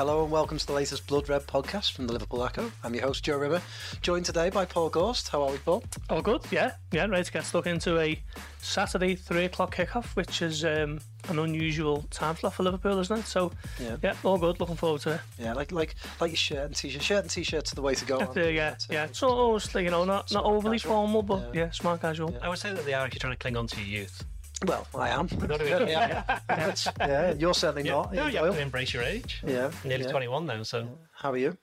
[0.00, 2.72] Hello and welcome to the latest Blood Red podcast from the Liverpool Echo.
[2.82, 3.60] I'm your host, Joe Rimmer,
[4.00, 5.28] joined today by Paul Gorst.
[5.28, 5.84] How are we, Paul?
[6.08, 6.72] All good, yeah.
[6.90, 8.18] Yeah, ready to get stuck into a
[8.62, 13.26] Saturday, 3 o'clock kickoff, which is um, an unusual time slot for Liverpool, isn't it?
[13.26, 13.96] So, Yeah.
[14.02, 14.58] yeah, all good.
[14.58, 15.20] Looking forward to it.
[15.38, 17.02] Yeah, like like like your shirt and t-shirt.
[17.02, 18.20] Shirt and t-shirts are the way to go.
[18.20, 19.08] Aren't yeah, That's yeah.
[19.12, 20.92] So, obviously, you know, not, not overly casual.
[20.94, 21.64] formal, but Yeah.
[21.64, 22.34] yeah, smart casual.
[22.40, 24.24] I would say that they are actually trying to cling on to your youth.
[24.66, 25.26] Well, I am.
[25.26, 26.74] Gotta yeah, yeah.
[27.00, 28.12] yeah, you're certainly Yeah, not.
[28.12, 29.42] no, you have to embrace your age.
[29.46, 30.10] Yeah, Nearly yeah.
[30.10, 31.56] 21 now, so How are you?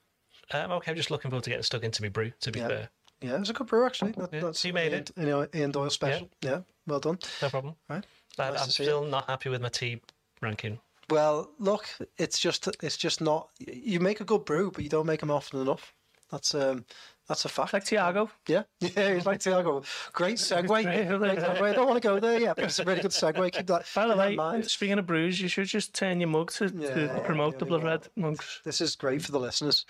[0.52, 0.90] um, okay.
[0.90, 2.32] I'm just looking forward to getting stuck into my brew.
[2.40, 2.88] To be fair,
[3.20, 4.12] Yeah, it was a good brew actually.
[4.12, 5.10] That, Yeah, That's you made Ian, it.
[5.16, 6.28] You know, Ian Doyle special.
[6.42, 6.60] Yeah.
[6.86, 7.18] well done.
[7.40, 7.74] no problem.
[7.88, 8.04] Right.
[8.36, 10.00] But Nice I'm still not happy with my tea
[10.42, 10.80] ranking.
[11.10, 11.88] Well, look,
[12.18, 13.48] it's just it's just not.
[13.60, 15.94] You make a good brew, but you don't make them often enough.
[16.30, 16.84] That's um
[17.28, 17.74] that's a fact.
[17.74, 18.30] Like Thiago.
[18.46, 19.84] Yeah, yeah, he's like Thiago.
[20.14, 20.66] Great segue.
[20.66, 21.38] Great, Great isn't it?
[21.38, 21.62] segue.
[21.62, 23.52] I don't want to go there yet, but it's a really good segue.
[23.52, 24.64] Keep that By the in way, mind.
[24.66, 27.84] speaking of brews, you should just turn your mug to, Yeah, to promote the Blood.
[27.84, 28.62] Red mugs.
[28.64, 29.84] This is great for the listeners.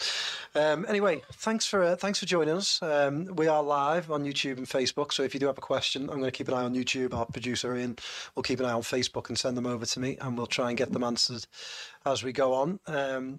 [0.56, 2.82] Um, anyway, thanks for uh, thanks for joining us.
[2.82, 6.02] Um, we are live on YouTube and Facebook, so if you do have a question,
[6.10, 7.14] I'm going to keep an eye on YouTube.
[7.14, 7.96] Our producer Ian
[8.34, 10.70] will keep an eye on Facebook and send them over to me, and we'll try
[10.70, 11.46] and get them answered
[12.04, 12.80] as we go on.
[12.88, 13.38] Um,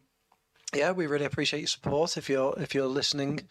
[0.73, 2.17] yeah, we really appreciate your support.
[2.17, 3.41] If you're if you're listening,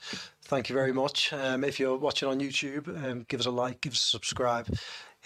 [0.42, 1.32] thank you very much.
[1.32, 4.68] Um, if you're watching on YouTube, um, give us a like, give us a subscribe,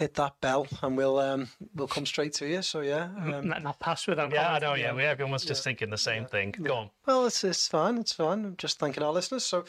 [0.03, 2.61] hit that bell, and we'll um, we'll come straight to you.
[2.61, 4.75] So yeah, um, Not, not pass without Yeah, I know.
[4.75, 6.55] Yeah, we everyone's just thinking the same thing.
[6.63, 6.91] Go on.
[7.07, 7.99] Well, it's it's fine.
[7.99, 8.45] It's fine.
[8.45, 9.45] I'm just thanking our listeners.
[9.45, 9.65] So,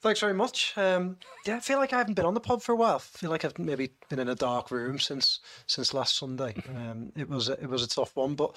[0.00, 0.72] thanks very much.
[0.76, 2.96] Um, yeah, I feel like I haven't been on the pod for a while.
[2.96, 6.54] I feel like I've maybe been in a dark room since since last Sunday.
[6.68, 8.56] Um, it was a, it was a tough one, but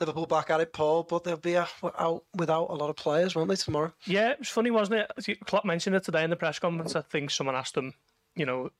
[0.00, 1.02] Liverpool back at it, Paul.
[1.02, 1.66] But they'll be uh,
[1.98, 3.92] out without a lot of players, won't they tomorrow?
[4.06, 5.44] Yeah, it was funny, wasn't it?
[5.44, 6.96] Klopp mentioned it today in the press conference.
[6.96, 7.92] I think someone asked him,
[8.34, 8.70] you know,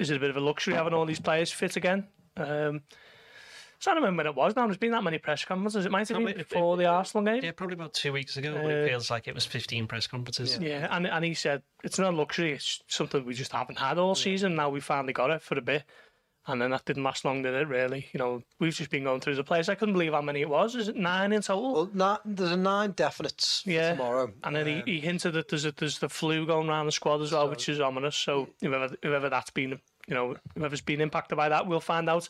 [0.00, 2.08] is it a bit of a luxury having all these players fit again?
[2.36, 2.82] Um,
[3.78, 4.66] so I don't remember when it was now.
[4.66, 5.86] There's been that many press conferences.
[5.86, 7.42] It might have been Probably- before the Arsenal game.
[7.42, 8.52] Yeah, probably about two weeks ago.
[8.54, 10.58] but Uh, it feels like it was 15 press conferences.
[10.60, 12.52] Yeah, and and he said it's not a luxury.
[12.52, 14.54] It's something we just haven't had all season.
[14.54, 15.84] Now we finally got it for a bit,
[16.46, 17.68] and then that didn't last long, did it?
[17.68, 19.70] Really, you know, we've just been going through the players.
[19.70, 20.74] I couldn't believe how many it was.
[20.74, 21.72] Is it nine in total?
[21.72, 24.30] Well, not, there's a nine definites yeah, tomorrow.
[24.44, 26.92] and then Um, he, he hinted that there's a, there's the flu going around the
[26.92, 28.14] squad as well, which is ominous.
[28.16, 32.28] So whoever whoever that's been, you know, whoever's been impacted by that, we'll find out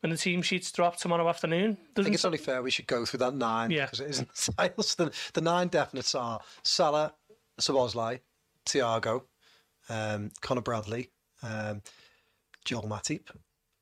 [0.00, 1.76] when the team sheets drop tomorrow afternoon.
[1.96, 3.84] I think it's only fair we should go through that nine Yeah.
[3.86, 4.94] because it isn't the titles.
[4.94, 7.12] The, the nine definites are Salah,
[7.60, 8.20] Szoboszlai,
[8.66, 9.22] Thiago,
[9.88, 11.10] um, Conor Bradley,
[11.42, 11.82] um,
[12.64, 13.28] Joel Matip,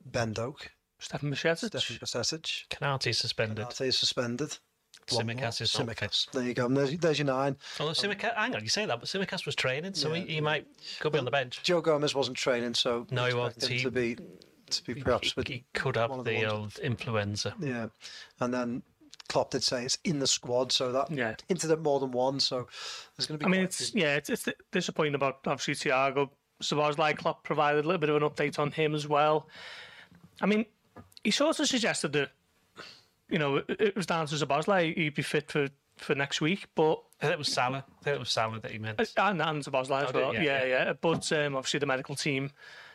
[0.04, 1.78] Ben Doak, Stefan Bajcetic?
[1.78, 2.66] Stefan Bajcetic.
[2.68, 3.64] Konaté suspended.
[3.64, 4.58] Arte suspended.
[5.12, 5.26] One.
[5.26, 6.30] Tsimikas is Tsimikas.
[6.30, 6.68] There you go.
[6.68, 7.56] There's, there's your nine.
[7.80, 10.66] Although Tsimikas, hang on, you say that, but Tsimikas was training, so he, he might
[11.00, 11.62] could be on the bench.
[11.62, 13.72] Joe Gomez wasn't training, so No, he expect wasn't.
[13.72, 14.16] He- to be
[14.70, 17.54] to be perhaps with He could one have of the the old influenza.
[17.58, 17.86] yeah.
[18.40, 18.82] And then
[19.30, 21.34] Klopp did say it's in the squad, so that Yeah.
[21.48, 22.38] hinted at more than one.
[22.40, 22.68] So
[23.16, 23.46] there's going to be.
[23.46, 26.28] I mean, it's few- yeah, it's, it's disappointing about obviously Thiago.
[26.62, 29.48] Szoboszlai Klopp provided a little bit of an update on him as well.
[30.42, 30.66] I mean,
[31.24, 32.30] he sort of suggested that
[33.28, 37.02] you know it, was down to Szoboszlai he'd be fit for, for next week, but
[37.20, 37.84] I think it was Salah.
[38.00, 38.98] I think it was Salah that he meant.
[39.16, 40.34] and and as Oh, well.
[40.34, 40.64] yeah, Yeah, yeah.
[40.66, 40.92] yeah.
[41.00, 42.50] But um, obviously the medical team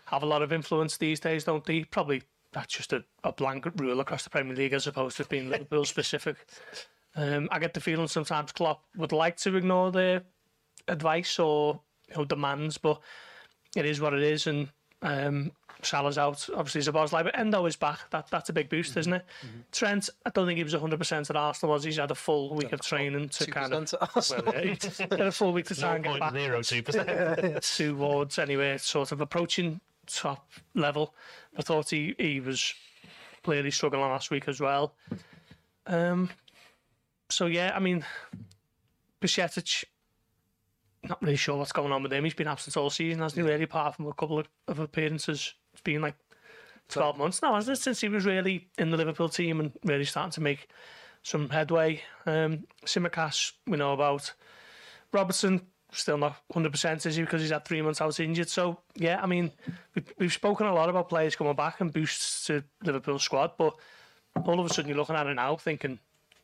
[0.06, 1.84] have a lot of influence these days, don't they?
[1.84, 5.50] Probably that's just a, a blanket rule across the Premier League as opposed to being
[5.50, 6.38] Liverpool specific.
[7.16, 10.24] Um, I get the feeling sometimes Klopp would like to ignore their
[10.88, 13.00] advice or you know demands, but
[13.76, 14.70] it is what it is, and
[15.02, 15.52] um,
[15.86, 16.48] Salah's out.
[16.56, 18.10] Obviously, Szoboszlai, but Endo is back.
[18.12, 19.26] That that's a big boost, isn't it?
[19.72, 21.74] Trent, I don't think he was 100 percent at Arsenal.
[21.74, 21.90] Was he?
[21.90, 24.46] he's had a full week of training to kind of 2% at Arsenal.
[24.46, 24.76] well, yeah,
[25.12, 27.64] had a full week to try and get back 0.02 percent.
[27.78, 31.14] towards anyway, sort of approaching top level.
[31.58, 32.74] I thought he, he was
[33.44, 34.96] clearly struggling last week as well.
[35.88, 36.30] Um,
[37.30, 38.06] so yeah, I mean,
[39.22, 39.86] Bajcetic,
[41.04, 42.24] not really sure what's going on with him.
[42.24, 43.52] He's been absent all season, hasn't he?
[43.52, 45.54] Really, apart from a couple of, of appearances.
[45.74, 46.16] It's been like
[46.90, 50.06] twelve months now, hasn't it, since he was really in the Liverpool team and really
[50.06, 50.70] starting to make
[51.24, 52.02] some headway.
[52.26, 54.34] Um, Tsimikas, we know about.
[55.12, 55.62] Robertson
[55.96, 58.50] still not 100% is he because he's had three months out injured.
[58.50, 59.52] So, yeah, I mean,
[59.96, 63.76] we've, we've spoken a lot about players coming back and boosts to Liverpool's squad, but
[64.46, 66.00] all of a sudden you're looking at it now thinking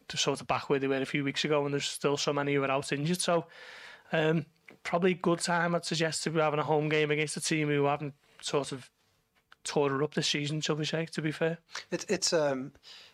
[0.07, 2.33] to sort of back where they were a few weeks ago and there's still so
[2.33, 3.21] many who are out injured.
[3.21, 3.45] So,
[4.11, 4.45] um,
[4.83, 7.85] probably good time, I'd suggest, to be having a home game against a team who
[7.85, 8.89] haven't sort of
[9.63, 11.57] tore her up this season, shall we say, to be fair.
[11.91, 12.71] It, it's um,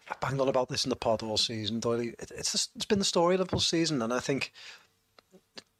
[0.10, 2.00] I banged on about this in the pod all season, Doyle.
[2.00, 4.52] It, it's it's been the story of Liverpool season, and I think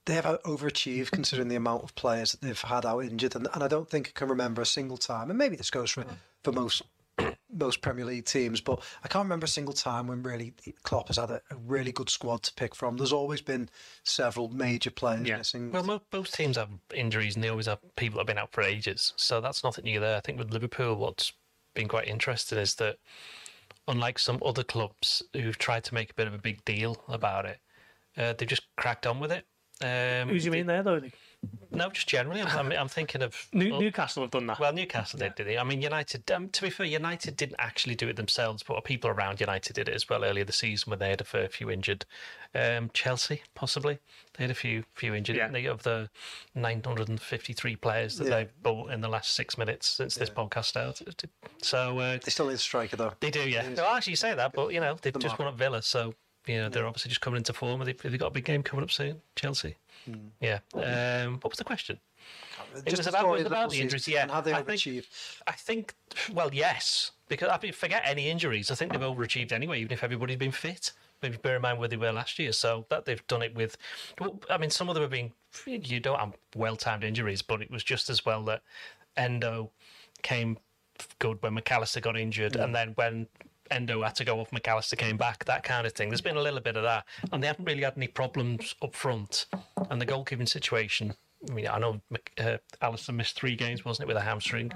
[0.06, 3.64] they have overachieved considering the amount of players that they've had out injured, and, and
[3.64, 6.06] I don't think I can remember a single time, and maybe this goes for
[6.44, 6.84] for most
[7.56, 10.54] most Premier League teams, but I can't remember a single time when really
[10.84, 12.98] Klopp has had a, a really good squad to pick from.
[12.98, 13.70] There's always been
[14.04, 15.38] several major players Yeah.
[15.38, 15.72] missing.
[15.72, 18.52] Well, mo- most teams have injuries and they always have people that have been out
[18.52, 19.14] for ages.
[19.16, 20.18] So that's nothing new there.
[20.18, 21.34] I think with Liverpool, what's
[21.74, 22.98] been quite interesting is that
[23.88, 27.46] unlike some other clubs who've tried to make a bit of a big deal about
[27.46, 27.60] it,
[28.18, 29.46] uh, they've just cracked on with it.
[29.82, 31.02] Um, Who do you mean there, though?
[31.72, 32.42] No, just generally.
[32.42, 33.48] I'm, I'm, I'm thinking of.
[33.54, 34.60] New, well, Newcastle have done that.
[34.60, 35.58] well, Newcastle did, did they?
[35.58, 36.30] I mean, United.
[36.32, 39.90] Um, to be fair, United didn't actually do it themselves, but people around United did
[39.90, 42.06] it as well earlier the season when they had a fair few injured.
[42.54, 44.00] Um, Chelsea, possibly,
[44.38, 45.36] they had a few few injured.
[45.36, 45.50] Yeah.
[45.50, 46.10] they, of the
[46.54, 48.36] 953 players that Yeah.
[48.38, 51.30] they've bought in the last six minutes since this podcast started.
[51.62, 53.14] So uh, they still need a striker though.
[53.20, 53.68] they do, yeah.
[53.70, 55.40] No, actually, you say that, but you know they've just mark.
[55.40, 56.14] won at Villa, so
[56.48, 57.80] you know they're obviously just coming into form.
[57.80, 59.22] Have they, have they got a big game coming up soon?
[59.36, 59.76] Chelsea.
[60.40, 60.60] Yeah.
[60.74, 62.00] Um, what was the question?
[62.86, 64.24] Just was about- it was about the injuries, yeah.
[64.24, 65.06] and how they I think-
[65.48, 65.94] I think,
[66.34, 68.72] well, yes, because I mean, forget any injuries.
[68.72, 70.92] I think they've overachieved anyway, even if everybody's been fit.
[71.22, 72.52] Maybe bear in mind where they were last year.
[72.52, 73.78] So that they've done it with,
[74.20, 75.32] well, I mean, some of them have been,
[75.66, 78.62] you don't have well timed injuries, but it was just as well that
[79.16, 79.72] Endo
[80.24, 80.58] came
[81.20, 83.28] good when McAllister got injured, and then when
[83.72, 86.10] Endo had to go off, McAllister came back, that kind of thing.
[86.10, 88.96] There's been a little bit of that, and they haven't really had any problems up
[88.96, 89.46] front.
[89.90, 91.14] And the goalkeeping situation,
[91.50, 92.02] I mean, I know
[92.40, 94.72] uh, Alisson missed three games, wasn't it, with a hamstring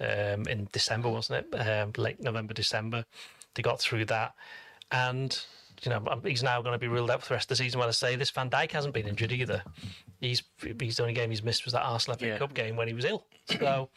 [0.00, 1.56] um, in December, wasn't it?
[1.56, 3.04] Um, late November, December.
[3.54, 4.34] They got through that,
[4.90, 5.38] and
[5.82, 7.80] you know he's now going to be ruled out for the rest of the season.
[7.80, 9.62] When I say this, Van Dijk hasn't been injured either.
[10.20, 10.42] He's
[10.80, 12.38] he's the only game he's missed was that Arsenal Yeah.
[12.38, 13.26] Cup game when he was ill.
[13.58, 13.90] So,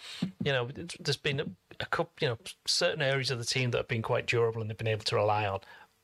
[0.43, 0.67] you know,
[0.99, 4.25] there's been a, couple, you know, certain areas of the team that have been quite
[4.25, 5.59] durable and they've been able to rely on.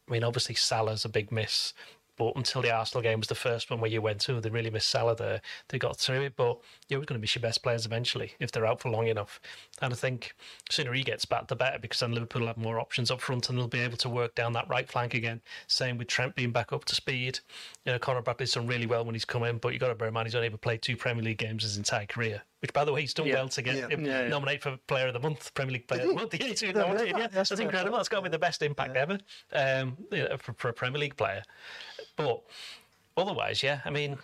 [0.07, 1.73] I mean, obviously Salah's a big miss,
[2.17, 4.69] but until the Arsenal game was the first one where you went to, they really
[4.69, 5.41] missed Salah there.
[5.69, 8.51] They got through it, but you're always going to miss your best players eventually if
[8.51, 9.39] they're out for long enough.
[9.81, 10.35] And I think
[10.69, 13.49] sooner he gets back, the better, because then Liverpool will have more options up front
[13.49, 15.41] and they'll be able to work down that right flank again.
[15.67, 17.39] Same with Trent being back up to speed.
[17.85, 19.95] You know, Conor Bradley's done really well when he's come in, but you've got to
[19.95, 22.43] bear in mind he's only ever played two Premier League games his entire career.
[22.61, 23.35] Which, by the way, he's done Yeah.
[23.35, 23.87] well to get Yeah.
[23.89, 24.27] him Yeah, yeah.
[24.27, 26.33] nominated for Player of the Month, Premier League Player of the Month.
[26.39, 27.27] Yeah, he's been Yeah, nominated, yeah.
[27.27, 27.97] that's That's incredible.
[27.97, 29.17] That's got to be the best impact ever
[29.53, 31.41] um, you know, for, for a Premier League player.
[32.15, 32.43] But
[33.17, 34.17] otherwise, yeah, I mean,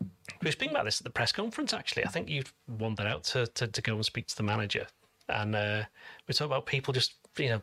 [0.00, 2.04] we were speaking about this at the press conference, actually.
[2.06, 4.86] I think you've wandered out to, to, to go and speak to the manager.
[5.28, 5.82] And uh,
[6.26, 7.60] we talk about people just, you know,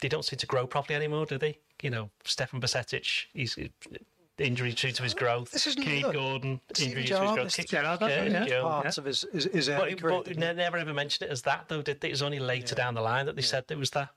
[0.00, 1.58] they don't seem to grow properly anymore, do they?
[1.82, 3.58] You know, Stefan Bajcetic, he's
[4.42, 5.50] injury due to his growth.
[5.50, 7.66] This is Kaide Gordon, injury to his growth.
[7.66, 8.60] Gerrard, that's yeah, yeah.
[8.60, 9.00] Parts yeah.
[9.00, 10.34] of his, his, his But, but he?
[10.34, 12.08] never ever mentioned it as that, though, did they?
[12.08, 14.10] It was only later down the line that they said it was that.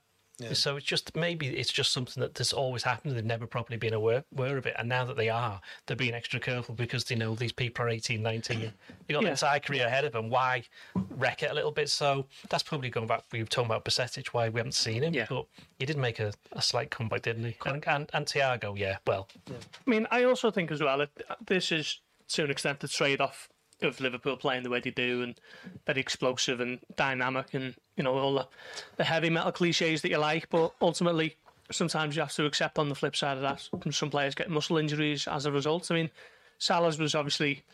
[0.52, 3.16] So it's just maybe it's just something that has always happened.
[3.16, 6.12] They've never properly been aware, aware of it, and now that they are, they're being
[6.14, 8.58] extra careful because they know these people are 18, 19.
[8.60, 8.74] They've got
[9.08, 9.18] Yeah.
[9.18, 10.28] an entire career ahead of them.
[10.28, 11.88] Why wreck it a little bit?
[11.88, 13.22] So that's probably going back.
[13.32, 15.26] We were talking about Bajcetic, why we haven't seen him, Yeah.
[15.28, 15.46] but
[15.78, 17.56] he did make a, a slight comeback, didn't he?
[17.64, 19.54] And, and, and Thiago, yeah, well, I
[19.90, 21.10] mean, I also think as well, it,
[21.46, 23.48] this is to an extent the trade off
[23.82, 25.38] of Liverpool playing the way they do and
[25.86, 28.48] very explosive and dynamic and, you know, all the,
[28.96, 30.48] the heavy metal cliches that you like.
[30.48, 31.36] But ultimately,
[31.70, 34.78] sometimes you have to accept on the flip side of that, some players get muscle
[34.78, 35.90] injuries as a result.
[35.90, 36.10] I mean,
[36.58, 37.64] Salah's was obviously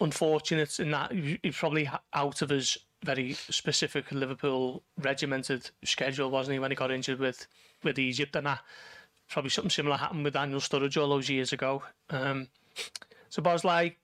[0.00, 6.58] unfortunate in that he's probably out of his very specific Liverpool regimented schedule, wasn't he,
[6.58, 7.46] when he got injured with,
[7.82, 8.60] with Egypt and that
[9.28, 11.82] probably something similar happened with Daniel Sturridge all those years ago.
[12.10, 12.48] Um,
[13.30, 13.94] Szoboszlai, uh,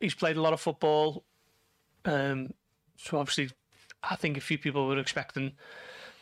[0.00, 1.24] he's played a lot of football.
[2.04, 2.52] Um,
[2.96, 3.50] so obviously,
[4.02, 5.52] I think a few people were expecting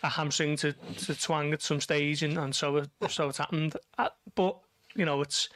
[0.02, 3.76] a hamstring to, to twang at some stage, and, and so it, so it's happened.
[3.96, 4.58] Uh, but
[4.94, 5.48] you know, it's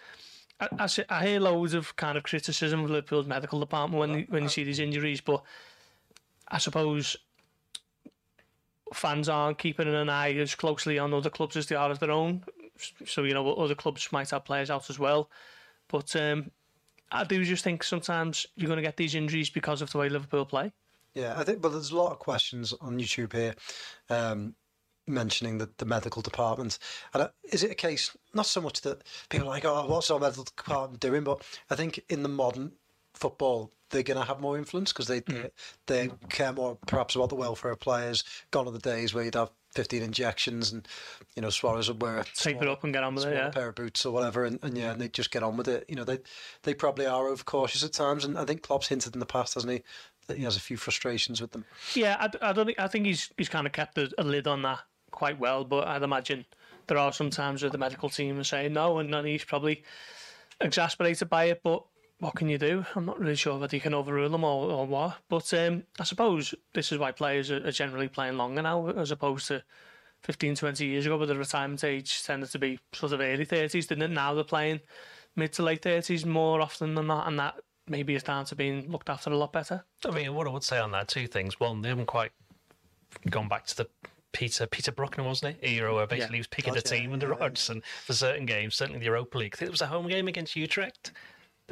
[0.61, 4.19] I, I, see- I hear loads of kind of criticism of Liverpool's medical department when
[4.21, 5.43] you, when you see these injuries, but
[6.49, 7.17] I suppose
[8.93, 12.11] fans aren't keeping an eye as closely on other clubs as they are as their
[12.11, 12.45] own.
[13.07, 15.31] So you know, other clubs might have players out as well.
[15.89, 16.51] But um,
[17.13, 20.09] I do just think sometimes you're going to get these injuries because of the way
[20.09, 20.73] Liverpool play.
[21.15, 23.55] Yeah, I think, but there's a lot of questions on YouTube here
[24.09, 24.55] um,
[25.07, 26.79] mentioning the, the medical department.
[27.13, 30.11] And uh, is it a case, not so much that people are like, oh, what's
[30.11, 31.23] our medical department doing?
[31.23, 32.73] But I think in the modern
[33.23, 35.51] football, they're going to have more influence because they, Mm.
[35.87, 38.25] they care more perhaps about the welfare of players.
[38.51, 40.87] Gone are the days where you'd have 15 injections and
[41.35, 43.35] you know Suarez would wear a Tape it up and get on with it.
[43.35, 43.49] Yeah.
[43.51, 45.85] pair of boots or whatever, and, and yeah, and they just get on with it.
[45.89, 46.19] You know, they
[46.65, 49.73] they probably are overcautious at times, and I think Klopp's hinted in the past, hasn't
[49.73, 49.83] he,
[50.27, 51.65] that he has a few frustrations with them.
[51.95, 54.47] Yeah, I, I don't think I think he's he's kind of kept a, a lid
[54.47, 55.65] on that quite well.
[55.65, 56.45] But I'd imagine
[56.89, 59.85] there are some times where the medical team are saying no, and then he's probably
[60.61, 61.61] exasperated by it.
[61.63, 61.83] But
[62.23, 62.87] what can you do?
[62.95, 65.17] I'm not really sure whether you can overrule them or, or what.
[65.29, 69.11] But um, I suppose this is why players are, are generally playing longer now, as
[69.11, 69.65] opposed to
[70.21, 73.89] 15, 20 years ago, where the retirement age tended to be sort of early 30s,
[73.89, 74.11] didn't it?
[74.13, 74.79] Now they're playing
[75.35, 77.57] mid to late 30s more often than not, and that
[77.89, 79.83] maybe is down to being looked after a lot better.
[80.07, 81.59] I mean, what I would say on that, two things.
[81.59, 82.31] One, they haven't quite
[83.31, 83.89] gone back to the
[84.31, 85.69] Peter Peter Brukner, wasn't it?
[85.69, 87.41] Era where basically he was picking the yeah, team under yeah, yeah.
[87.41, 89.55] Hodgson for certain games, certainly the Europa League.
[89.55, 91.11] I think it was a home game against Utrecht.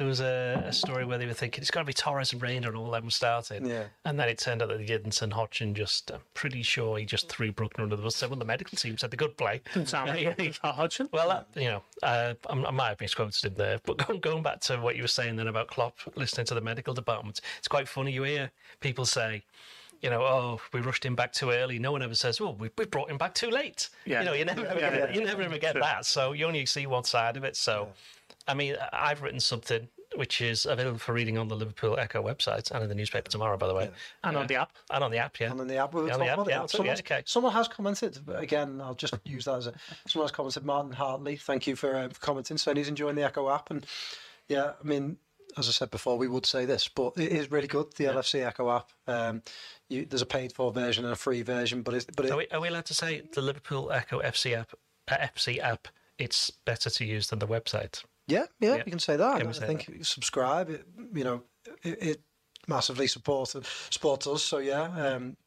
[0.01, 2.41] There was a, a story where they were thinking it's got to be Torres and
[2.41, 3.67] Reina and all them starting.
[3.67, 3.83] Yeah.
[4.03, 7.05] And then it turned out that they didn't, and Hodgson just, I'm pretty sure he
[7.05, 8.15] just threw Brukner under the bus.
[8.15, 9.61] So when the medical team said they could play.
[9.67, 11.07] Doesn't sound like Hodgson.
[11.13, 14.41] Well, that, you know, uh, I, I might have misquoted him there, but going, going
[14.41, 17.67] back to what you were saying then about Klopp listening to the medical department, it's
[17.67, 18.11] quite funny.
[18.11, 19.43] You hear people say,
[20.01, 21.77] you know, oh, we rushed him back too early.
[21.77, 23.89] No one ever says, oh, we, we brought him back too late.
[24.05, 24.21] Yeah.
[24.21, 25.19] You know, you never, ever Yeah, get, yeah.
[25.19, 26.07] you never ever get that.
[26.07, 27.55] So you only see one side of it.
[27.55, 27.89] So,
[28.47, 32.69] I mean, I've written something which is available for reading on the Liverpool Echo website
[32.71, 33.89] and in the newspaper tomorrow, by the way.
[34.23, 34.73] And on the app.
[34.89, 35.51] And on the app, yeah.
[35.51, 37.23] And then the app, Yeah, on the app, yeah, Someone, okay.
[37.25, 39.73] someone has commented, but again, I'll just use that as a.
[40.07, 43.23] Someone has commented, Martin Hartley, thank you for, uh, for commenting, So he's enjoying the
[43.23, 43.71] Echo app.
[43.71, 43.85] And
[44.49, 45.17] yeah, I mean,
[45.57, 48.45] as I said before, we would say this, but it is really good, the LFC
[48.45, 48.89] Echo app.
[49.07, 49.41] Um,
[49.89, 52.37] you, there's a paid for version and a free version, but, it's, but it, Are
[52.37, 54.73] we, are we allowed to say the Liverpool Echo FC app,
[55.09, 58.03] uh, FC app, it's better to use than the website?
[58.31, 58.83] Yeah, yeah, Yeah.
[58.85, 59.37] you can say that.
[59.37, 60.69] Can we I say think you subscribe.
[60.69, 61.43] It, you know,
[61.83, 62.21] it, it
[62.67, 63.55] massively supports
[63.89, 64.43] supports us.
[64.43, 65.37] So yeah, um,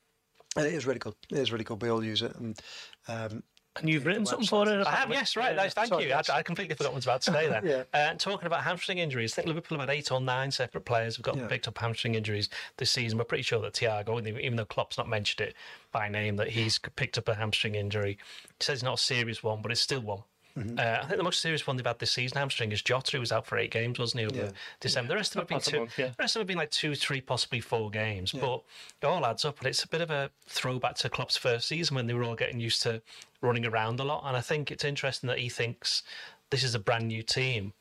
[0.57, 1.15] and it is really good.
[1.31, 1.83] It is really good.
[1.83, 2.61] We all use it, and
[3.09, 3.43] um,
[3.77, 4.87] And you've written something for it.
[4.87, 5.57] I have, yes, right.
[5.57, 6.09] Nice, thank Sorry, you.
[6.11, 6.31] yes.
[6.31, 7.67] I, I completely forgot what I was about to say then.
[7.67, 7.83] Yeah.
[7.93, 11.17] uh, talking about hamstring injuries, I think Liverpool have had eight or nine separate players
[11.17, 11.49] who've got Yeah.
[11.49, 13.19] picked up hamstring injuries this season.
[13.19, 15.57] We're pretty sure that Thiago, even though Klopp's not mentioned it
[15.91, 18.17] by name, that he's picked up a hamstring injury.
[18.61, 20.23] He says it's not a serious one, but it's still one.
[20.57, 20.79] Mm-hmm.
[20.79, 23.21] Uh, I think the most serious one they've had this season, hamstring, is Jota, who
[23.21, 24.51] was out for eight games, wasn't he, over Yeah.
[24.79, 25.09] December.
[25.09, 25.79] The rest of them have been two.
[25.81, 26.07] month, yeah.
[26.09, 28.31] The rest of them have been like two, three, possibly four games.
[28.31, 28.63] But
[29.03, 31.97] it all adds up, and it's a bit of a throwback to Klopp's first season
[31.97, 33.03] when they were all getting used to
[33.41, 34.23] running around a lot.
[34.25, 36.05] And I think it's interesting that he thinks
[36.51, 37.73] this is a brand new team,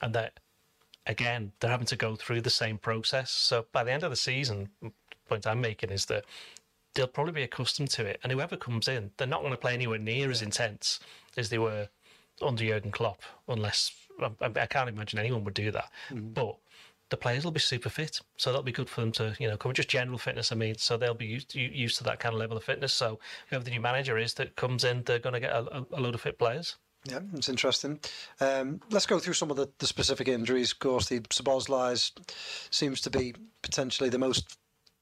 [0.00, 0.38] and that
[1.06, 3.30] again they're having to go through the same process.
[3.32, 4.92] So by the end of the season, the
[5.28, 6.24] point I'm making is that
[6.94, 9.74] they'll probably be accustomed to it, and whoever comes in, they're not going to play
[9.74, 11.00] anywhere near as intense
[11.36, 11.88] as they were
[12.42, 15.90] under Jurgen Klopp, unless I, I can't imagine anyone would do that.
[16.10, 16.56] But
[17.10, 19.56] the players will be super fit, so that'll be good for them to you know
[19.56, 20.52] come just general fitness.
[20.52, 22.92] I mean, so they'll be used u- used to that kind of level of fitness.
[22.92, 23.18] So
[23.48, 26.00] whoever the new manager is that comes in, they're going to get a, a, a
[26.00, 26.76] load of fit players.
[27.04, 27.98] Yeah, it's interesting.
[28.40, 30.72] Um, let's go through some of the, the specific injuries.
[30.72, 32.12] Of course, the Szoboszlai's
[32.70, 34.58] seems to be potentially the most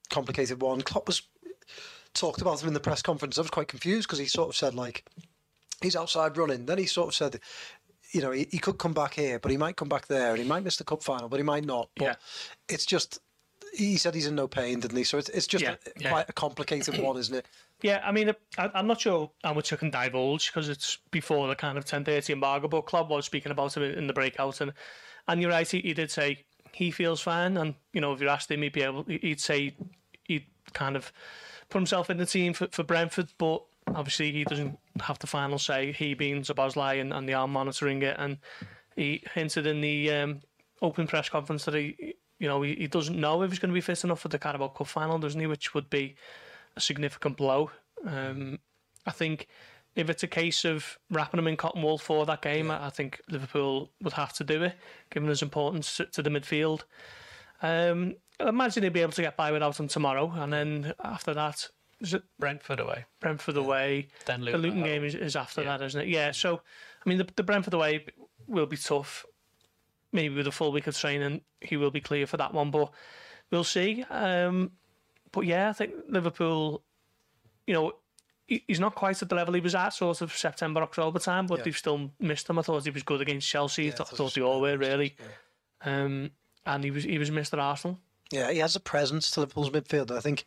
[0.09, 0.81] complicated one.
[0.81, 1.23] Klopp was
[2.15, 3.37] talked about him in the press conference.
[3.37, 5.05] I was quite confused because he sort of said like
[5.83, 6.67] he's outside running.
[6.67, 7.41] Then he sort of said,
[8.13, 10.39] you know, he, he could come back here, but he might come back there, and
[10.39, 11.91] he might miss the cup final, but he might not.
[11.97, 12.15] But Yeah.
[12.69, 13.21] it's just.
[13.75, 15.05] He said he's in no pain, didn't he?
[15.05, 16.09] So it's, it's just Yeah, a, yeah.
[16.09, 17.47] quite a complicated one, isn't it?
[17.83, 21.47] Yeah, I mean, I, I'm not sure how much I can divulge because it's before
[21.49, 22.67] the kind of 10:30 embargo.
[22.67, 24.73] But Klopp was speaking about it in the breakout, and
[25.29, 25.71] and you're right.
[25.71, 28.73] He, he did say he feels fine, and you know, if you asked him, he'd
[28.73, 29.05] be able.
[29.05, 29.77] He'd say
[30.25, 31.13] he'd kind of
[31.69, 33.63] put himself in the team for, for Brentford, but
[33.95, 35.93] obviously he doesn't have the final say.
[35.93, 38.39] He being Szoboszlai and, and they are monitoring it, and
[38.97, 40.41] he hinted in the um,
[40.83, 43.75] open press conference that he, you know, he, he doesn't know if he's going to
[43.75, 45.47] be fit enough for the Carabao Cup final, doesn't he?
[45.47, 46.17] Which would be
[46.77, 47.71] a significant blow.
[48.07, 48.59] Um,
[49.07, 49.49] I think
[49.97, 52.91] if it's a case of wrapping him in cotton wool for that game, I I
[52.91, 54.75] think Liverpool would have to do it,
[55.11, 56.83] given his importance to, to the midfield.
[57.63, 61.35] Um, I imagine he'll be able to get by without him tomorrow, and then after
[61.35, 61.69] that,
[62.01, 63.05] is it Brentford away.
[63.21, 64.09] Brentford away?
[64.27, 66.09] Then the Luton Luton game is, is after that, isn't it?
[66.09, 66.31] Yeah.
[66.33, 66.61] So,
[67.05, 68.07] I mean, the, the Brentford away
[68.47, 69.25] will be tough.
[70.13, 72.91] Maybe with a full week of training, he will be clear for that one, but
[73.51, 74.05] we'll see.
[74.09, 74.71] Um,
[75.33, 76.83] but yeah, I think Liverpool,
[77.67, 77.93] you know,
[78.47, 81.47] he- he's not quite at the level he was at sort of September, October time,
[81.47, 81.65] but Yeah.
[81.65, 82.59] they've still missed him.
[82.59, 83.83] I thought he was good against Chelsea.
[83.83, 85.17] I Yeah, I thought, thought thought he they was all were good, really.
[85.83, 86.31] Um,
[86.65, 87.59] and he was he was Mr.
[87.59, 87.99] Arsenal.
[88.31, 90.11] Yeah, he has a presence to Liverpool's midfield.
[90.11, 90.45] I think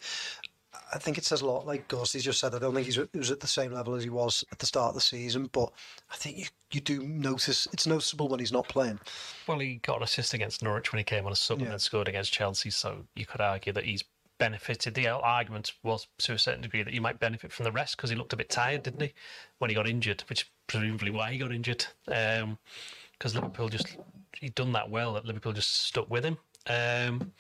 [0.94, 1.66] I think it says a lot.
[1.66, 4.04] Like Gusty just said, I don't think he's, he was at the same level as
[4.04, 5.72] he was at the start of the season, but
[6.12, 9.00] I think you, you do notice it's noticeable when he's not playing.
[9.48, 11.66] Well, he got an assist against Norwich when he came on a sub Yeah.
[11.66, 14.04] and then scored against Chelsea, so you could argue that he's
[14.38, 14.94] benefited.
[14.96, 18.10] The argument was to a certain degree that he might benefit from the rest because
[18.10, 19.14] he looked a bit tired, didn't he,
[19.60, 21.86] when he got injured, which is presumably why he got injured.
[22.06, 23.98] Because Liverpool just
[24.40, 26.38] he'd done that well that Liverpool just stuck with him.
[26.68, 27.32] Um,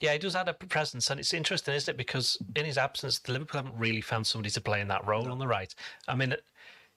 [0.00, 1.96] yeah, he does add a presence, and it's interesting, isn't it?
[1.96, 5.30] Because in his absence, the Liverpool haven't really found somebody to play in that role
[5.30, 5.74] on the right.
[6.08, 6.34] I mean,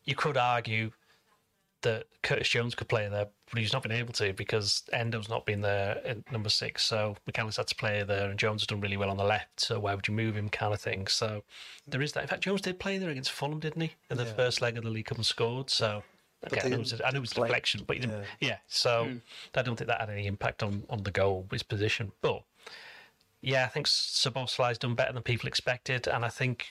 [0.06, 0.92] you could argue
[1.82, 5.46] that Curtis Jones could play there, but he's not been able to because Endo's not
[5.46, 6.84] been there at number six.
[6.84, 9.60] So McAllister had to play there, and Jones has done really well on the left.
[9.60, 11.08] So why would you move him, kind of thing?
[11.08, 11.44] So
[11.86, 12.24] there is that.
[12.24, 14.86] In fact, Jones did play there against Fulham, didn't he, in the first leg of
[14.86, 15.70] the League Cup and scored.
[15.70, 16.04] So.
[16.46, 18.58] Okay, I know it was, I know it was deflection, but he didn't, yeah.
[18.68, 19.18] So hmm.
[19.56, 22.12] I don't think that had any impact on, on the goal, his position.
[22.22, 22.44] But
[23.44, 26.68] yeah, I think Szoboszlai's done better than people expected, and I think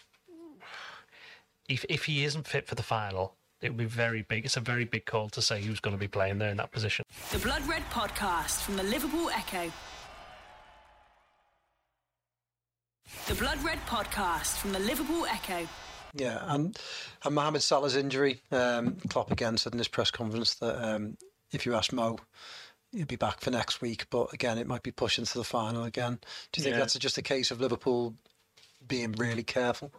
[1.69, 4.47] if if he isn't fit for the final, it would be very big.
[4.47, 6.73] It's a very big call to say who's going to be playing there in that
[6.73, 7.05] position.
[7.31, 9.71] The Blood Red Podcast from the Liverpool Echo.
[13.27, 15.69] The Blood Red Podcast from the Liverpool Echo.
[16.15, 16.77] Yeah, and
[17.23, 21.19] and Mohamed Salah's injury, um, Klopp again said in his press conference that um,
[21.53, 22.19] if you ask Mo,
[22.93, 24.07] he'll be back for next week.
[24.11, 26.19] But again, it might be pushing to the final again.
[26.53, 26.81] Do you think Yeah.
[26.81, 28.15] that's just a case of Liverpool
[28.87, 29.93] being really careful?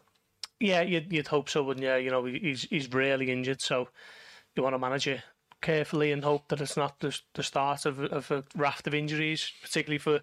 [0.60, 1.96] Yeah, you'd, you'd hope so, wouldn't you?
[1.96, 3.90] You know, he's he's really injured, so
[4.56, 5.22] you want to manage it
[5.62, 9.52] carefully and hope that it's not the, the start of, of a raft of injuries,
[9.62, 10.22] particularly for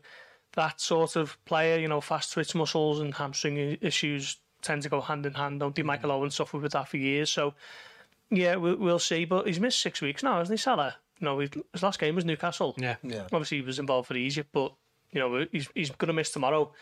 [0.54, 1.78] that sort of player.
[1.78, 5.74] You know, fast twitch muscles and hamstring issues tend to go hand in hand, don't
[5.74, 5.82] they?
[5.82, 6.14] Michael mm.
[6.14, 7.54] Owen suffered with that for years, so
[8.30, 9.24] yeah, we'll, we'll see.
[9.24, 10.96] But he's missed six weeks now, hasn't he, Salah?
[11.20, 12.74] No, his his last game was Newcastle.
[12.78, 14.72] Yeah, Yeah, Obviously, he was involved for Egypt, but
[15.12, 16.72] you know he's he's going to miss tomorrow.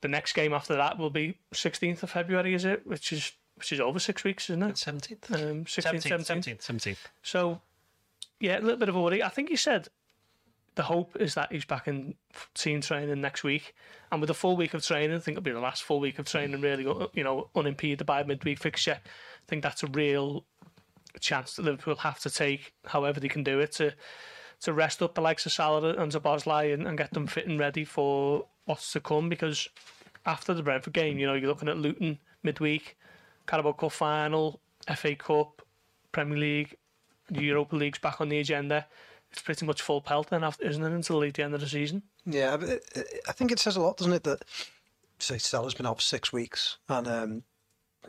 [0.00, 2.86] The next game after that will be 16th of February, is it?
[2.86, 4.78] Which is which is over six weeks, isn't it?
[4.78, 6.24] seventeenth, Um, 16th, 17th.
[6.24, 7.08] seventeenth, seventeenth.
[7.22, 7.60] So,
[8.38, 9.20] yeah, a little bit of a worry.
[9.24, 9.88] I think he said
[10.76, 12.14] the hope is that he's back in
[12.54, 13.74] team training next week,
[14.12, 16.20] and with a full week of training, I think it'll be the last full week
[16.20, 16.84] of training, really,
[17.14, 19.00] you know, unimpeded by a midweek fixture.
[19.04, 20.44] I think that's a real
[21.20, 23.94] chance that Liverpool have to take, however they can do it, to
[24.60, 27.60] to rest up the likes of Salah and Szoboszlai and, and get them fit and
[27.60, 29.28] ready for what's to come.
[29.28, 29.68] Because
[30.26, 32.96] after the Brentford game, you know, you're looking at Luton midweek,
[33.46, 34.60] Carabao Cup final,
[34.96, 35.62] FA Cup,
[36.10, 36.76] Premier League,
[37.30, 38.86] the Europa League's back on the agenda.
[39.30, 42.02] It's pretty much full pelt then, after, isn't it, until the end of the season?
[42.24, 42.56] yeah.
[43.28, 44.24] I think it says a lot, doesn't it?
[44.24, 44.42] That
[45.18, 47.42] say Salah's been for six weeks, and um,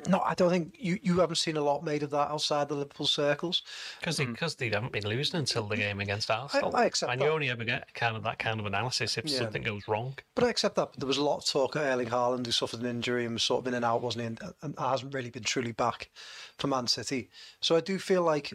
[0.07, 2.75] no, I don't think you, you haven't seen a lot made of that outside the
[2.75, 3.63] Liverpool circles.
[3.99, 4.31] Because they, hmm.
[4.31, 6.75] because they haven't been losing until the game against Arsenal.
[6.75, 7.25] I accept and that.
[7.25, 9.39] you only ever get kind of that kind of analysis if Yeah.
[9.39, 10.17] something goes wrong.
[10.35, 10.91] But I accept that.
[10.91, 13.33] But there was a lot of talk of Erling Haaland who suffered an injury and
[13.33, 14.27] was sort of in and out, wasn't he?
[14.27, 16.09] And, and hasn't really been truly back
[16.57, 17.29] for Man City.
[17.61, 18.53] So I do feel like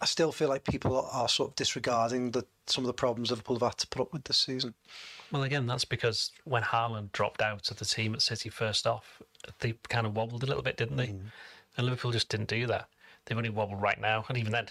[0.00, 3.30] I still feel like people are, are sort of disregarding the some of the problems
[3.30, 4.74] Liverpool have had to put up with this season.
[5.32, 9.20] Well, again, that's because when Haaland dropped out of the team at City first off,
[9.60, 11.14] they kind of wobbled a little bit, didn't they?
[11.76, 12.88] And Liverpool just didn't do that.
[13.24, 14.66] They've only wobbled right now, and even then,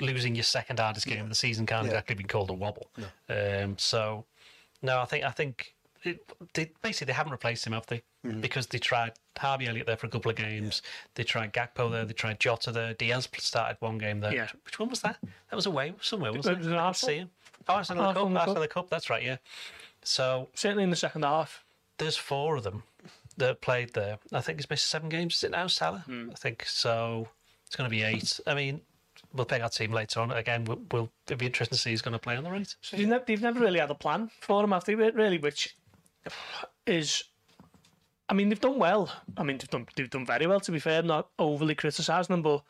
[0.00, 1.92] losing your second hardest game of the season can't Yeah.
[1.92, 2.88] exactly be called a wobble.
[3.28, 4.24] Um, so,
[4.82, 6.20] no, I think I think it,
[6.54, 8.02] they basically they haven't replaced him, have they?
[8.40, 10.80] Because they tried Harvey Elliott there for a couple of games.
[11.16, 12.04] They tried Gakpo there.
[12.04, 12.94] They tried Jota there.
[12.94, 14.32] Diaz started one game there.
[14.32, 14.48] Yeah.
[14.64, 15.16] Which one was that?
[15.50, 16.70] That was away somewhere, wasn't It was it?
[16.72, 17.08] in I Arsenal.
[17.14, 17.30] see him.
[17.68, 18.36] Oh, Arsenal the Arsenal Cup.
[18.38, 18.62] Arsenal Cup.
[18.62, 18.90] the Cup.
[18.90, 19.22] That's right.
[19.24, 19.36] Yeah.
[20.04, 21.64] So Certainly in the second half.
[21.98, 22.84] there's four of them
[23.42, 24.18] that played there.
[24.32, 25.36] I think he's missed seven games.
[25.36, 26.04] Is it now, Salah?
[26.06, 26.30] Hmm.
[26.30, 27.28] I think so.
[27.66, 28.40] It's going to be eight.
[28.46, 28.80] I mean,
[29.32, 30.30] we'll pick our team later on.
[30.30, 32.74] Again, we'll, we'll it'll be interesting to see who's going to play on the right.
[32.80, 34.94] So they've never, they've never really had a plan for him, have they?
[34.94, 35.76] Really, which
[36.86, 37.24] is,
[38.28, 39.10] I mean, they've done well.
[39.36, 40.60] I mean, they've done they've done very well.
[40.60, 42.62] To be fair, I'm not overly criticising them, but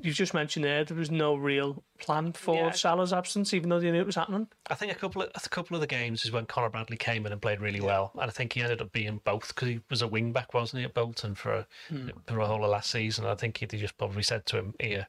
[0.00, 2.70] you've just mentioned there there was no real plan for Yeah.
[2.70, 4.48] Salah's absence, even though they knew it was happening.
[4.68, 7.26] I think a couple of a couple of the games is when Conor Bradley came
[7.26, 9.80] in and played really well, and I think he ended up being both because he
[9.90, 12.08] was a wing back, wasn't he, at Bolton for a, hmm.
[12.26, 13.26] for a whole of last season.
[13.26, 15.08] I think he they just probably said to him, "Here,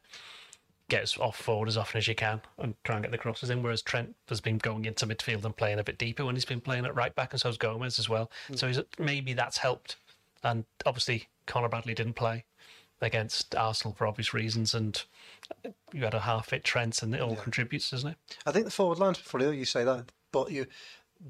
[0.89, 3.49] get us off forward as often as you can and try and get the crosses
[3.49, 6.45] in." Whereas Trent has been going into midfield and playing a bit deeper when he's
[6.45, 8.29] been playing at right back, and so's Gomez as well.
[8.47, 8.55] Hmm.
[8.55, 9.97] So he's, maybe that's helped.
[10.43, 12.43] And obviously, Conor Bradley didn't play
[13.03, 15.03] against Arsenal for obvious reasons, and
[15.91, 18.17] you had a half fit Trent, and it all contributes, doesn't it?
[18.45, 20.67] I think the forward line's funny though you say that, but you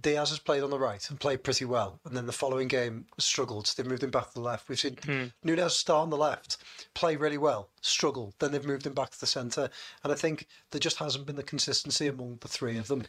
[0.02, 3.06] Diaz has played on the right and played pretty well, and then the following game
[3.20, 3.68] struggled.
[3.68, 4.68] So they moved him back to the left.
[4.68, 5.26] We've seen hmm.
[5.44, 6.58] Nunez start on the left,
[6.96, 8.34] play really well, struggle.
[8.40, 9.70] Then they've moved him back to the centre,
[10.04, 13.04] and I think there just hasn't been the consistency among the three of them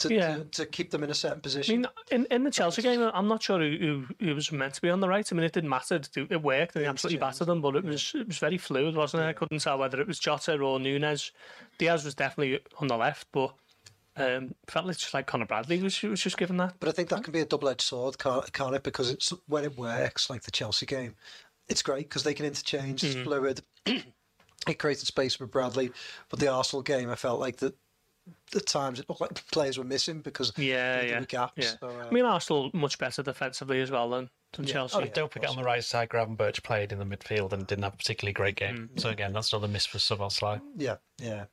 [0.00, 0.36] to, Yeah.
[0.36, 1.74] to, to keep them in a certain position.
[1.74, 4.74] I mean, in, in the Chelsea game, I'm not sure who, who, who was meant
[4.74, 5.26] to be on the right.
[5.30, 6.00] I mean, it didn't matter.
[6.16, 9.22] It, worked and they absolutely battered them, but it was it was very fluid, wasn't
[9.22, 9.26] it?
[9.26, 11.32] I couldn't tell whether it was Jota or Nunez.
[11.78, 13.54] Diaz was definitely on the left, but
[14.16, 16.74] um, felt like just like Conor Bradley was, was just given that.
[16.80, 18.82] But I think that can be a double-edged sword, can't, can't it?
[18.82, 21.14] Because it's when it works, like the Chelsea game,
[21.68, 23.04] it's great because they can interchange.
[23.04, 23.62] It's fluid.
[23.86, 25.92] it created space for Bradley,
[26.28, 27.74] but the Arsenal game, I felt like that.
[28.54, 31.52] At times, it looked like the players were missing because Yeah, there yeah, were gaps.
[31.56, 31.72] yeah.
[31.80, 34.98] So, uh, I mean, Arsenal much better defensively as well than, than Chelsea.
[34.98, 37.94] Oh, don't forget on the right side, Gravenberch played in the midfield and didn't have
[37.94, 38.90] a particularly great game.
[38.96, 40.60] So again, that's another miss for Szoboszlai.
[40.76, 41.44] Yeah, yeah.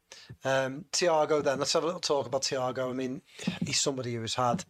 [0.43, 2.89] Um, Thiago, then let's have a little talk about Thiago.
[2.89, 3.21] I mean,
[3.65, 4.65] he's somebody who has had,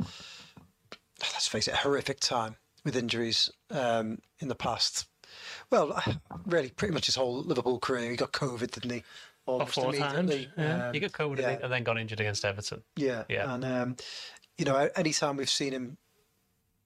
[1.21, 5.07] let's face it, a horrific time with injuries um, in the past.
[5.69, 6.01] Well,
[6.45, 8.09] really, pretty much his whole Liverpool career.
[8.11, 9.03] He got COVID, didn't he?
[9.47, 10.49] Almost four times, immediately.
[10.57, 10.87] yeah.
[10.87, 11.57] Um, He got COVID yeah.
[11.63, 12.83] and then got injured against Everton.
[12.95, 13.53] yeah, Yeah.
[13.53, 13.95] And um,
[14.57, 15.97] you know, anytime we've seen him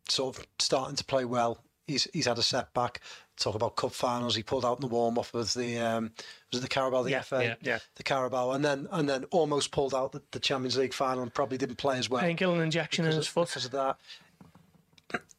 [0.08, 3.02] sort of starting to play well, he's he's had a setback.
[3.38, 4.36] Talk about cup finals.
[4.36, 6.12] He pulled out in the warm up of the um,
[6.52, 7.80] was it the Carabao, the Yeah, FA, yeah, yeah.
[7.96, 11.34] the Carabao, and then and then almost pulled out the, the Champions League final and
[11.34, 13.48] probably didn't play as well Painkiller injection in his foot.
[13.48, 13.98] because of that.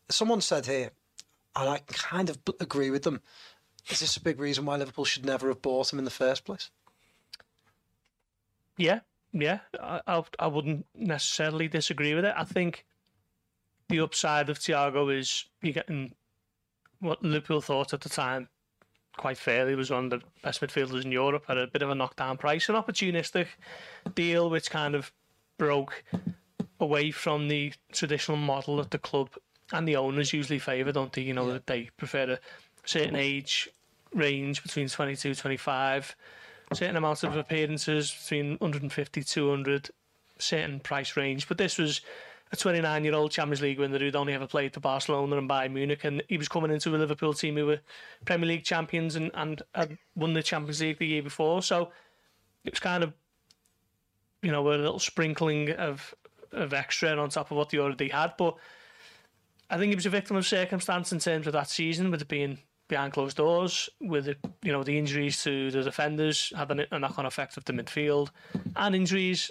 [0.09, 0.91] Someone said here,
[1.55, 3.21] and I kind of agree with them.
[3.89, 6.45] Is this a big reason why Liverpool should never have bought him in the first
[6.45, 6.71] place?
[8.77, 9.01] Yeah,
[9.33, 9.61] yeah.
[9.81, 12.35] I, I, I wouldn't necessarily disagree with it.
[12.37, 12.85] I think
[13.89, 16.15] the upside of Thiago is you're getting
[17.01, 18.49] what Liverpool thought at the time
[19.17, 21.95] quite fairly was one of the best midfielders in Europe at a bit of a
[21.95, 23.47] knockdown price, an opportunistic
[24.15, 25.13] deal which kind of
[25.59, 26.03] broke
[26.81, 29.31] away from the traditional model that the club
[29.73, 31.23] and the owners usually favour, don't they?
[31.23, 32.39] You know, that they prefer a
[32.85, 33.69] certain age
[34.15, 36.17] range between 22 25
[36.75, 39.91] certain amounts of appearances between 150 200
[40.39, 41.49] certain price range.
[41.49, 42.01] But this was
[42.53, 45.73] a 29 year old Champions League winner who'd only ever played for Barcelona and Bayern
[45.73, 47.81] Munich and he was coming into a Liverpool team who were
[48.25, 51.63] Premier League champions and, and had won the Champions League the year before.
[51.63, 51.91] So
[52.65, 53.13] it was kind of
[54.43, 56.15] you know a little sprinkling of
[56.53, 58.35] of extra on top of what they already had.
[58.37, 58.57] But
[59.71, 62.29] I think he was a victim of circumstance in terms of that season, with it
[62.29, 62.59] being
[62.89, 67.27] behind closed doors, with it, you know the injuries to the defenders had a, knock-on
[67.27, 68.31] effect of the midfield,
[68.77, 69.51] and injuries,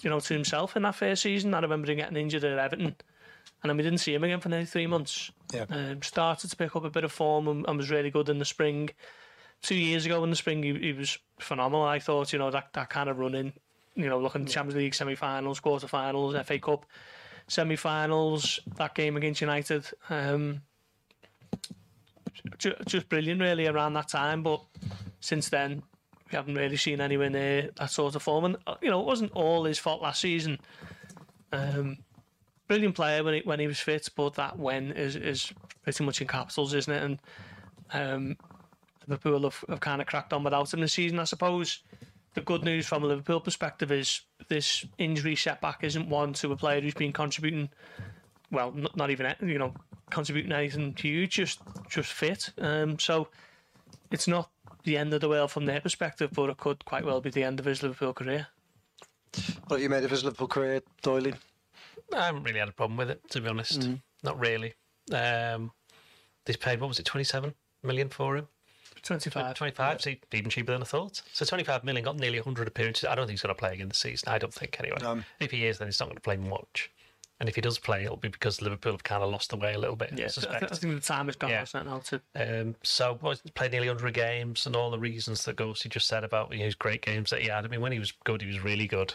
[0.00, 1.54] you know, to himself in that first season.
[1.54, 2.96] I remember him getting injured at Everton,
[3.62, 5.30] and then we didn't see him again for nearly three months.
[5.52, 5.64] Yeah.
[5.70, 8.38] Um, started to pick up a bit of form and, and was really good in
[8.38, 8.90] the spring.
[9.60, 11.84] Two years ago in the spring, he, he was phenomenal.
[11.84, 13.52] I thought, you know, that, that kind of running,
[13.96, 16.86] you know, looking at Champions League semi-finals, quarter-finals, FA Cup
[17.48, 19.84] semi-finals, that game against United.
[20.10, 20.62] Um,
[22.58, 24.42] just brilliant, really, around that time.
[24.42, 24.62] But
[25.20, 25.82] since then,
[26.30, 28.44] we haven't really seen anywhere near that sort of form.
[28.44, 30.58] And uh, you know, it wasn't all his fault last season.
[31.52, 31.98] Um,
[32.66, 36.20] brilliant player when he when he was fit, but that when is is pretty much
[36.20, 37.02] in capitals, isn't it?
[37.02, 37.18] And
[37.92, 38.36] um,
[39.06, 41.82] Liverpool have, have kind of cracked on without him this season, I suppose.
[42.34, 46.56] The good news from a Liverpool perspective is this injury setback isn't one to a
[46.56, 47.70] player who's been contributing
[48.50, 49.74] well, not, not even you know
[50.10, 52.50] contributing anything huge, just just fit.
[52.58, 53.28] Um, so
[54.10, 54.50] it's not
[54.84, 57.44] the end of the world from their perspective, but it could quite well be the
[57.44, 58.48] end of his Liverpool career.
[59.66, 61.36] What have you made of his Liverpool career, Doyley?
[62.14, 63.80] I haven't really had a problem with it, to be honest.
[63.80, 64.00] Mm.
[64.22, 64.74] Not really.
[65.12, 65.72] Um,
[66.46, 68.48] they paid, what was it, 27 million for him?
[69.02, 69.54] Twenty five.
[69.54, 71.22] 25, so even cheaper than I thought.
[71.32, 73.04] So 25 million, got nearly 100 appearances.
[73.04, 74.28] I don't think he's going to play again this season.
[74.28, 74.98] I don't think, anyway.
[75.02, 76.90] Um, if he is, then he's not going to play much.
[77.40, 79.72] And if he does play, it'll be because Liverpool have kind of lost the way
[79.74, 80.60] a little bit, I Yeah, I, suspect.
[80.60, 81.64] th- I think the time has gone Yeah.
[81.72, 81.82] yeah.
[81.84, 85.56] now to Um, so well, he's played nearly 100 games and all the reasons that
[85.56, 87.64] Ghosty just said about you know, his great games that he had.
[87.64, 89.14] I mean, when he was good, he was really good.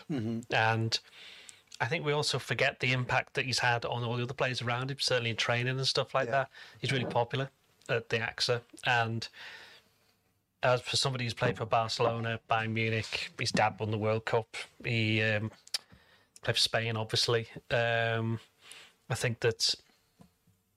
[0.52, 0.98] And
[1.82, 4.62] I think we also forget the impact that he's had on all the other players
[4.62, 6.50] around him, certainly in training and stuff like that.
[6.80, 7.50] He's really popular
[7.90, 8.62] at the AXA.
[8.86, 9.28] And
[10.62, 14.56] as for somebody who's played for Barcelona, Bayern Munich, his dad won the World Cup.
[14.86, 15.52] He um,
[16.44, 17.48] played for Spain, obviously.
[17.72, 18.40] Um,
[19.10, 19.74] I think that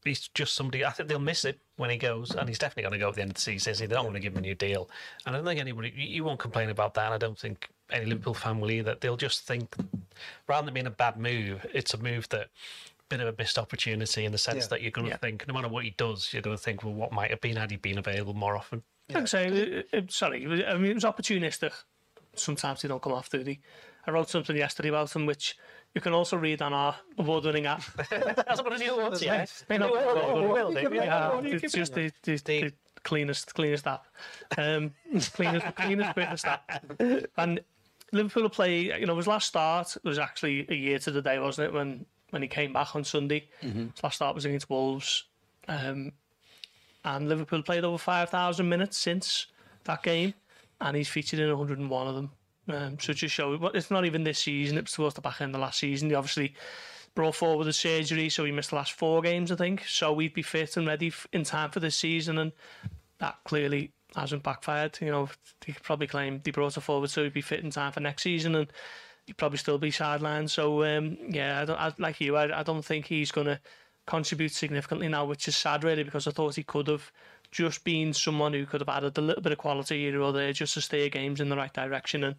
[0.04, 0.84] he's just somebody.
[0.84, 3.14] I think they'll miss it when he goes, and he's definitely going to go at
[3.16, 3.70] the end of the season.
[3.72, 3.88] Isn't he?
[3.88, 4.88] They don't want to give him a new deal,
[5.24, 5.92] and I don't think anybody.
[5.96, 7.12] You you won't complain about that.
[7.12, 8.96] I don't think any Liverpool fan will either.
[9.00, 9.74] They'll just think,
[10.48, 12.48] rather than being a bad move, it's a move that.
[13.08, 14.68] Bit of a missed opportunity in the sense Yeah.
[14.70, 16.92] that you're going to think, no matter what he does, you're going to think, well,
[16.92, 18.82] what might have been had he been available more often?
[19.10, 21.70] Like I say, it, it, sorry, it was- I mean, it was opportunistic.
[22.34, 23.60] Sometimes they don't come off, do they?
[24.06, 25.56] I wrote something yesterday about him, which
[25.94, 27.82] you can also read on our award-winning app.
[28.10, 28.60] That's.
[29.22, 30.74] Yeah, May not Will, will,
[31.06, 34.06] Yeah, it's just the, the, the cleanest, cleanest app.
[34.58, 34.92] Um,
[35.32, 36.84] cleanest, cleanest, quickest app.
[37.36, 37.60] And
[38.12, 38.98] Liverpool play.
[38.98, 41.74] You know, his last start was actually a year to the day, wasn't it?
[41.74, 43.48] When when he came back on Sunday,
[43.94, 45.24] his last start was against Wolves,
[45.68, 46.12] um,
[47.04, 49.46] and Liverpool played over five thousand minutes since
[49.84, 50.34] that game,
[50.80, 52.30] and he's featured in one hundred and one of them.
[52.68, 54.76] Um, so just show, but it's not even this season.
[54.78, 56.10] It was towards the back end of last season.
[56.10, 56.54] He obviously
[57.14, 59.84] brought forward the surgery, so he missed the last four games, I think.
[59.86, 62.52] So we'd be fit and ready in time for this season, and
[63.18, 64.98] that clearly hasn't backfired.
[65.00, 65.28] You know,
[65.64, 68.00] he could probably claim they brought it forward so he'd be fit in time for
[68.00, 68.72] next season, and
[69.26, 70.50] he'd probably still be sidelined.
[70.50, 73.60] So um, yeah, I I, like you, I, I don't think he's going to
[74.06, 77.10] contribute significantly now, which is sad really because I thought he could have
[77.50, 80.52] just being someone who could have added a little bit of quality here or there
[80.52, 82.36] just to steer games in the right direction, and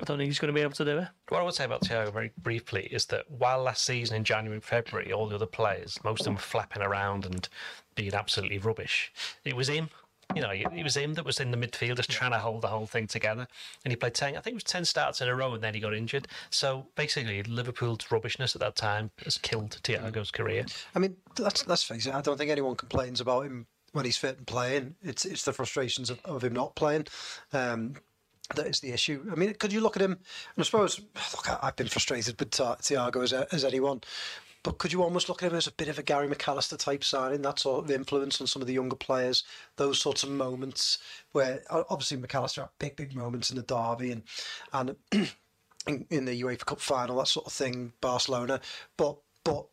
[0.00, 1.08] I don't think he's going to be able to do it.
[1.28, 4.56] What I would say about Thiago very briefly is that while last season in January
[4.56, 7.48] and February, all the other players, most of them were flapping around and
[7.94, 9.12] being absolutely rubbish,
[9.44, 9.90] it was him.
[10.34, 12.68] You know, it was him that was in the midfield just trying to hold the
[12.68, 13.48] whole thing together.
[13.84, 15.74] And he played 10, I think it was 10 starts in a row and then
[15.74, 16.28] he got injured.
[16.50, 20.66] So basically, Liverpool's rubbishness at that time has killed Thiago's career.
[20.94, 22.14] I mean, let's let's face it.
[22.14, 24.94] I don't think anyone complains about him when he's fit and playing.
[25.02, 27.06] It's it's the frustrations of, of him not playing.
[27.52, 27.94] Um,
[28.54, 29.24] that is the issue.
[29.30, 30.12] I mean, could you look at him?
[30.12, 31.00] And I suppose,
[31.32, 34.00] look, I- I've been frustrated with Thiago as, as anyone,
[34.62, 37.04] but could you almost look at him as a bit of a Gary McAllister type
[37.04, 37.42] signing?
[37.42, 39.44] That sort of influence on some of the younger players,
[39.76, 40.98] those sorts of moments
[41.32, 44.22] where obviously McAllister had big, big moments in the derby and
[44.72, 44.96] and
[45.86, 48.60] in, in the UEFA Cup final, that sort of thing, Barcelona,
[48.96, 49.66] but but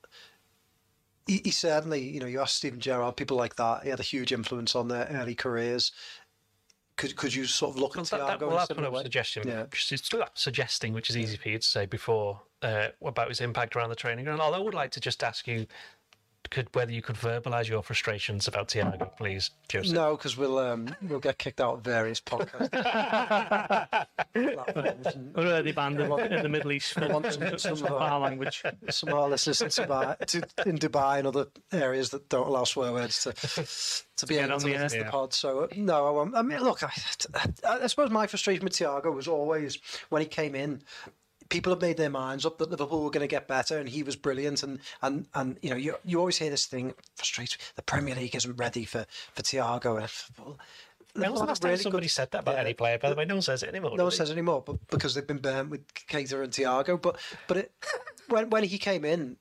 [1.28, 4.04] he, he certainly, you know, you ask Stephen Gerrard, people like that, he had a
[4.04, 5.92] huge influence on their early careers.
[6.96, 8.90] Could could you sort of look at Well, that, that, Thiago well, that's what I
[8.90, 9.48] was suggesting.
[9.48, 9.66] Yeah.
[10.34, 13.96] Suggesting, which is easy for you to say before, uh, about his impact around the
[13.96, 14.42] training ground.
[14.42, 15.68] Although I would like to just ask you,
[16.50, 19.94] could whether you could verbalise your frustrations about Thiago, please, Joseph.
[19.94, 22.72] No, because we'll um, we'll get kicked out of various podcasts.
[24.34, 28.00] platforms We're already banned in, in the Middle East for want some- some of our
[28.00, 28.64] our- language.
[28.90, 30.38] some of our listeners in Dubai, to,
[30.70, 33.34] in Dubai and other areas that don't allow swear words to
[34.18, 35.04] to be get able on to the listen to air.
[35.06, 35.34] the pod.
[35.34, 36.36] So uh, no, I, won't.
[36.36, 36.92] I mean, look, I,
[37.36, 39.78] I, I suppose my frustration with Thiago was always
[40.10, 40.82] when he came in.
[41.50, 44.04] People have made their minds up that Liverpool were going to get better, and he
[44.04, 44.64] was brilliant.
[44.64, 48.36] And and and you know, you you always hear this thing frustrates the Premier League
[48.36, 50.00] isn't ready for for Thiago.
[50.02, 50.58] And well,
[51.16, 52.62] When was the last time really somebody good- said that about yeah.
[52.62, 52.98] any player?
[53.00, 53.96] By the way, no one says it anymore.
[53.98, 57.02] no one says anymore, but because they've been burnt with Keita and Thiago.
[57.02, 57.72] But but it,
[58.30, 59.38] when when he came in,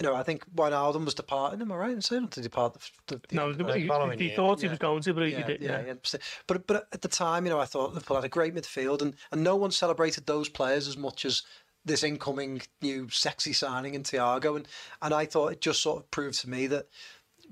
[0.00, 1.60] you know, I think Wijnaldum was departing.
[1.60, 2.90] Am I right in saying not to depart?
[3.06, 4.70] The, the, No, the, he, he year, thought he yeah.
[4.70, 5.62] was going to, but he, yeah, he did.
[5.62, 5.94] yeah, Yeah.
[6.12, 6.18] yeah.
[6.46, 9.14] But but at the time, you know, I thought Liverpool had a great midfield, and
[9.30, 11.42] and no one celebrated those players as much as
[11.84, 14.66] this incoming new sexy signing in Thiago, and
[15.00, 16.88] and I thought it just sort of proved to me that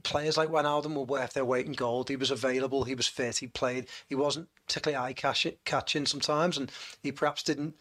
[0.02, 2.08] players like Wijnaldum were worth their weight in gold.
[2.08, 3.86] He was available, he was fit, he played.
[4.08, 7.76] He wasn't particularly eye catching sometimes, and he perhaps didn't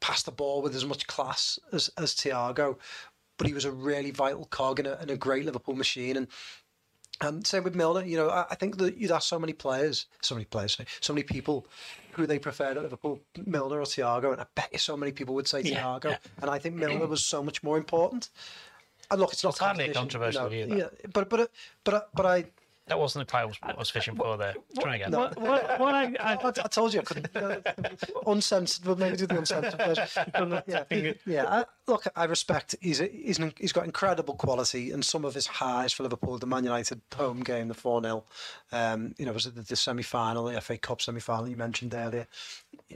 [0.00, 2.76] pass the ball with as much class as as Thiago.
[3.36, 6.28] But he was a really vital cog in a, great Liverpool machine, and
[7.20, 8.04] and same with Milner.
[8.04, 11.12] You know, I, I think that you'd ask so many players, so many players, so
[11.12, 11.66] many people
[12.12, 15.34] who they preferred at Liverpool, Milner or Thiago, and I bet you so many people
[15.34, 16.10] would say Yeah, Thiago.
[16.10, 16.18] yeah.
[16.42, 18.30] And I think Milner was so much more important.
[19.10, 21.50] And look, it's not It's hardly a controversial you know, Yeah, but but
[21.84, 22.46] but but I.
[22.86, 24.54] That wasn't the title I was fishing for there.
[24.78, 25.12] Try again.
[25.12, 27.28] What, what, what I, I, I, I told you I couldn't.
[27.34, 27.56] Uh,
[28.26, 30.62] uncensored, but maybe do the uncensored version.
[30.66, 31.44] Yeah, yeah.
[31.46, 32.74] I, look, I respect.
[32.80, 36.38] He's a, he's an, he's got incredible quality, and some of his highs for Liverpool,
[36.38, 38.24] the Man United home game, the four 0
[38.72, 41.56] um, You know, was it the, the semi final, the FA Cup semi final you
[41.56, 42.26] mentioned earlier?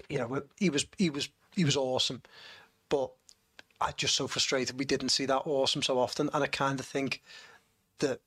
[0.08, 2.22] You know, he was he was he was awesome,
[2.88, 3.10] but
[3.80, 6.86] I'm just so frustrated we didn't see that awesome so often, and I kind of
[6.86, 7.22] think
[7.98, 8.20] that.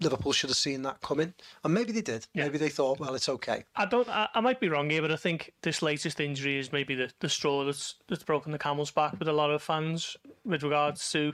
[0.00, 1.32] Liverpool should have seen that coming,
[1.64, 2.26] and maybe they did.
[2.34, 3.64] Maybe they thought, well, it's okay.
[3.76, 4.08] I don't.
[4.08, 7.10] I, I might be wrong here, but I think this latest injury is maybe the,
[7.20, 11.10] the straw that's that's broken the camel's back with a lot of fans with regards
[11.12, 11.32] to.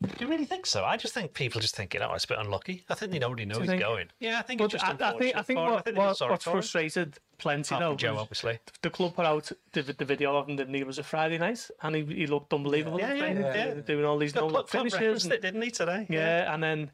[0.00, 0.84] Do you really think so?
[0.84, 2.84] I just think people just think, you know, it's a bit unlucky.
[2.88, 4.06] I think they already know you he's think- going.
[4.20, 5.72] Yeah, I think But it's just I, I think I think for him.
[5.72, 7.96] what, think they what, what's frustrated plenty Apart though.
[7.96, 8.60] Joe, was obviously.
[8.82, 10.82] The club put out the, the video of him, didn't he?
[10.82, 13.00] It was a Friday night, and he, he looked unbelievable.
[13.00, 13.74] Yeah, in yeah, training, yeah.
[13.84, 15.24] doing all these Got no club, look club finishes.
[15.24, 16.06] and- it, didn't he, today?
[16.08, 16.92] yeah, and then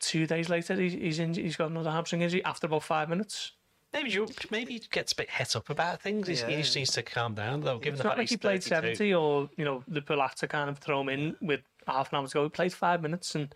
[0.00, 3.52] two days later, he's he's, in, he's got another hamstring injury after about five minutes.
[3.92, 6.28] Maybe you, maybe he gets a bit het up about things.
[6.28, 6.60] He's, He Yeah.
[6.60, 7.78] just needs to calm down, though.
[7.78, 8.68] Given It's the not fact like he played 32.
[8.96, 12.18] 70 or, you know, the had to kind of throw him in with half an
[12.18, 12.42] hour to go.
[12.44, 13.52] He played five minutes and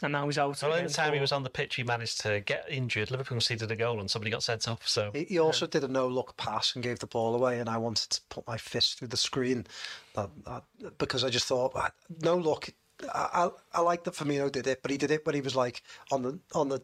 [0.00, 0.62] and now he's out.
[0.62, 3.10] Well, again any time he was on the pitch, he managed to get injured.
[3.10, 4.86] Liverpool conceded a goal and somebody got sent off.
[4.86, 7.78] So He, he also did a no-look pass and gave the ball away, and I
[7.78, 9.66] wanted to put my fist through the screen,
[10.14, 11.90] that, that, because I just thought, "Ah,
[12.22, 12.68] no look.
[13.14, 15.54] I, I, I like that Firmino did it, but he did it when he was
[15.56, 16.82] like on the on the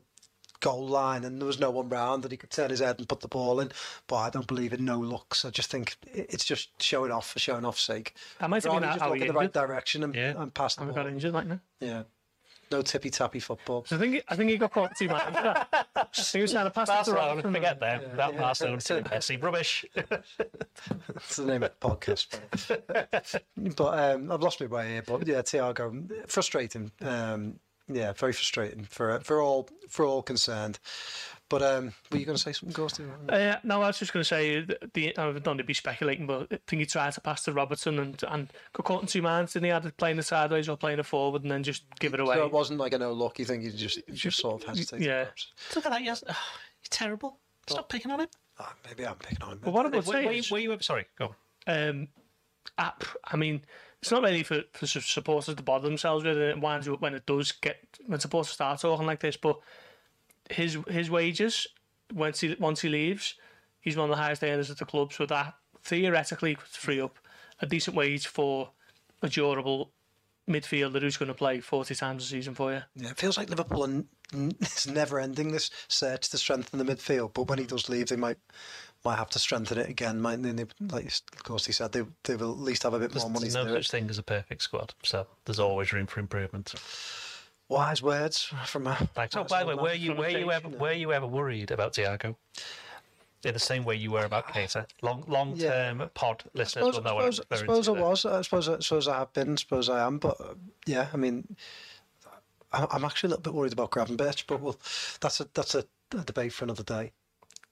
[0.61, 3.07] goal line and there was no one round that he could turn his head and
[3.09, 3.71] put the ball in.
[4.07, 5.45] But I don't believe in no looks.
[5.45, 8.15] I just think it's just showing off for showing off's sake.
[8.39, 10.41] That might have been Rather how just look he in the right direction and, Yeah.
[10.41, 10.95] and pass the I ball.
[10.95, 11.61] got injured like that.
[11.81, 12.03] Yeah.
[12.71, 13.85] No tippy tappy football.
[13.87, 15.25] So I think I think he got caught too much.
[16.33, 17.55] He was trying to pass it to Barcelona, Robertson.
[17.55, 18.03] forget them.
[18.17, 19.85] That Barcelona, Messi, rubbish.
[19.95, 22.41] That's the name of the podcast.
[23.77, 25.03] but um, I've lost my way here.
[25.05, 26.93] But yeah, Thiago, frustrating.
[27.01, 30.79] Um, yeah, very frustrating for for all for all concerned.
[31.55, 33.09] But um, were you going to say something, Gorsty?
[33.29, 35.73] Uh, no, I was just going to say the, the I don't want to be
[35.73, 39.07] speculating, but I think he tried to pass to Robertson and and got caught in
[39.07, 39.53] two minds.
[39.53, 39.71] Didn't he?
[39.71, 42.35] Had it playing the sideways or playing it forward and then just give it away.
[42.35, 43.39] So it wasn't like a no look.
[43.39, 45.07] You think you just you just sort of hesitated?
[45.07, 45.23] Yeah.
[45.23, 45.53] perhaps?
[45.77, 46.25] Look at that, yes.
[46.29, 46.35] Oh,
[46.81, 47.39] he's terrible.
[47.69, 48.29] Stop picking on him.
[48.59, 49.61] Ah, maybe I'm picking on him.
[49.63, 51.37] But what I Were, would say were, is, were you ever, sorry, go
[51.69, 51.89] on.
[51.89, 52.09] um,
[52.79, 53.05] app.
[53.25, 53.63] I mean,
[54.03, 56.51] it's not really for, for supporters to bother themselves with it.
[56.51, 59.37] It winds you up when it does get when supporters start talking like this.
[59.37, 59.61] But
[60.51, 61.67] his his wages
[62.13, 63.35] once he once he leaves,
[63.81, 65.13] he's one of the highest earners at the club.
[65.13, 67.19] So that theoretically could free up
[67.61, 68.71] a decent wage for
[69.23, 69.91] a durable
[70.49, 72.83] midfielder who's going to play forty times a season for you.
[72.97, 74.07] Yeah, it feels like Liverpool and
[74.61, 77.33] it's never ending this search to strengthen the midfield.
[77.35, 78.39] But when he does leave, they might
[79.05, 80.21] might have to strengthen it again.
[80.21, 80.53] Might they?
[80.53, 83.29] They- Like of course he said, they they will at least have a bit more
[83.31, 83.91] money There's to no do such it.
[83.91, 86.75] thing as a perfect squad, so there's always room for improvement.
[87.69, 88.95] Wise words from a.
[89.15, 89.35] Thanks.
[89.37, 92.37] Oh, by the way, were you were you ever were you ever worried about Thiago?
[93.45, 94.87] In the same way you were about Keita.
[95.03, 98.01] Long long term pod listeners will know I what suppose, I'm I referring suppose I
[98.03, 98.25] was.
[98.27, 99.53] I suppose, I suppose I have been.
[99.53, 100.19] I suppose I am.
[100.19, 100.55] But uh,
[100.87, 101.57] yeah, I mean,
[102.73, 104.45] I- I'm actually a little bit worried about Gravenberch.
[104.47, 104.77] But well,
[105.21, 105.85] that's a that's a,
[106.17, 107.13] a debate for another day.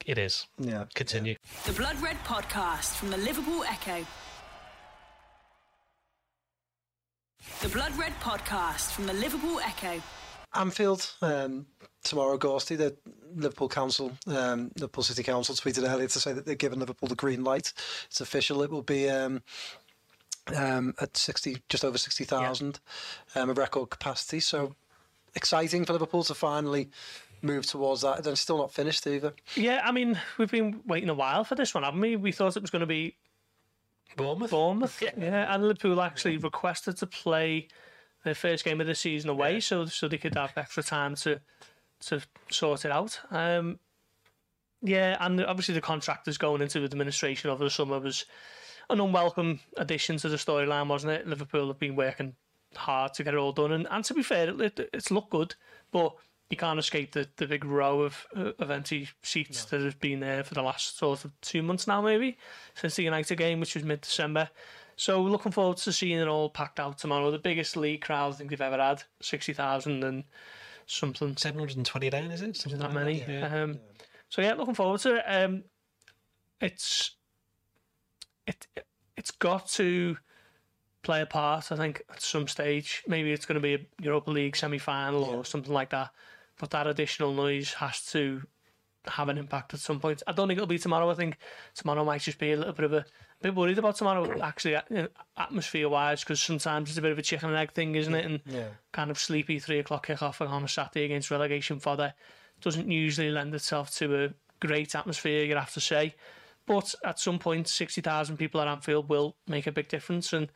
[0.05, 0.47] It is.
[0.59, 0.85] Yeah.
[0.95, 1.37] Continue.
[1.65, 4.05] The Blood Red Podcast from the Liverpool Echo.
[7.61, 10.03] The Blood Red Podcast from the Liverpool Echo.
[10.55, 11.67] Anfield um,
[12.03, 12.77] tomorrow, Gorsty.
[12.77, 12.97] The
[13.35, 17.15] Liverpool Council, um, Liverpool City Council, tweeted earlier to say that they've given Liverpool the
[17.15, 17.73] green light.
[18.07, 18.63] It's official.
[18.63, 19.43] It will be um,
[20.55, 22.81] um, at sixty, just over sixty thousand,
[23.35, 24.41] um, of record capacity.
[24.41, 24.75] So
[25.35, 26.91] exciting for Liverpool to finally
[27.41, 28.23] move towards that.
[28.23, 29.35] They're still not finished either.
[29.57, 32.17] Yeah, I mean, we've been waiting a while for this one, haven't we?
[32.17, 33.17] We thought it was going to be
[34.17, 34.51] Bournemouth.
[34.51, 35.03] Bournemouth.
[35.03, 35.55] Yeah.
[35.55, 37.69] and Liverpool actually requested to play
[38.25, 41.41] their first game of the season away, so so they could have extra time to
[42.01, 42.21] to
[42.51, 43.21] sort it out.
[43.31, 43.79] Um,
[44.83, 48.27] yeah, and obviously the contractors going into administration over the summer was
[48.91, 51.27] an unwelcome addition to the storyline, wasn't it?
[51.27, 52.35] Liverpool have been working
[52.75, 55.55] hard to get it all done, and, and to be fair, it, it's looked good,
[55.93, 56.15] but
[56.53, 60.45] you can't escape the, the big row of of empty seats that have been there
[60.45, 62.37] for the last sort of two months now, maybe
[62.75, 64.51] since the United game, which was mid December.
[64.97, 67.31] So looking forward to seeing it all packed out tomorrow.
[67.31, 70.25] The biggest league crowd I think they've ever had, sixty thousand and
[70.85, 71.37] something.
[71.39, 72.67] 720 down, is it?
[72.67, 73.25] Isn't that many?
[73.25, 73.81] Um,
[74.29, 75.25] so yeah, looking forward to it.
[75.27, 75.65] Um,
[76.61, 77.17] it's
[78.47, 78.67] it
[79.17, 80.19] it's got to
[81.03, 81.73] play a part.
[81.73, 85.25] I think at some stage, maybe it's going to be a Europa League semi final
[85.25, 86.11] or something like that.
[86.63, 88.43] But that additional noise has to
[89.09, 90.23] have an impact at some point.
[90.29, 91.11] I don't think it'll be tomorrow.
[91.11, 91.37] I think
[91.75, 93.05] tomorrow might just be a little bit of a, a
[93.43, 94.77] bit worried about tomorrow, actually,
[95.37, 98.25] atmosphere wise, because sometimes it's a bit of a chicken and egg thing, isn't it?
[98.25, 98.69] And Yeah.
[98.93, 102.15] kind of sleepy three o'clock kickoff on a Saturday against relegation fodder
[102.61, 106.15] doesn't usually lend itself to a great atmosphere, you'd have to say.
[106.67, 110.33] But at some point, 60,000 people at Anfield will make a big difference.
[110.33, 110.49] And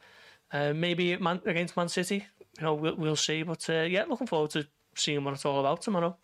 [0.53, 2.27] uh, maybe Man- against Man City,
[2.59, 3.42] you know, we'll, we'll see.
[3.42, 6.16] But uh, yeah, looking forward to seeing what it's all about tomorrow.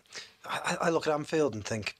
[0.44, 1.94] I, I look at Anfield and think,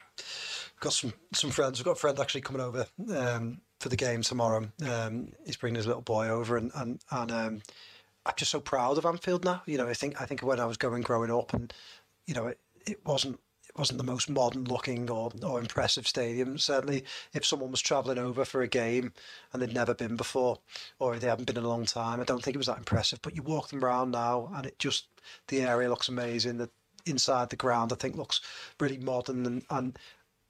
[0.80, 1.78] got some some friends.
[1.78, 4.68] We've got a friend actually coming over um, for the game tomorrow.
[4.88, 7.62] Um, he's bringing his little boy over, and and, and um,
[8.26, 9.62] I'm just so proud of Anfield now.
[9.66, 11.72] You know, I think I think when I was going growing up, and
[12.26, 13.40] you know, it, it wasn't
[13.74, 16.58] it wasn't the most modern looking or, or impressive stadium.
[16.58, 19.12] Certainly, if someone was travelling over for a game
[19.52, 20.58] and they'd never been before,
[20.98, 23.20] or they haven't been in a long time, I don't think it was that impressive.
[23.22, 25.06] But you walk them around now, and it just
[25.48, 26.58] the area looks amazing.
[26.58, 26.68] The
[27.06, 28.40] inside the ground, I think, looks
[28.78, 29.98] really modern, and, and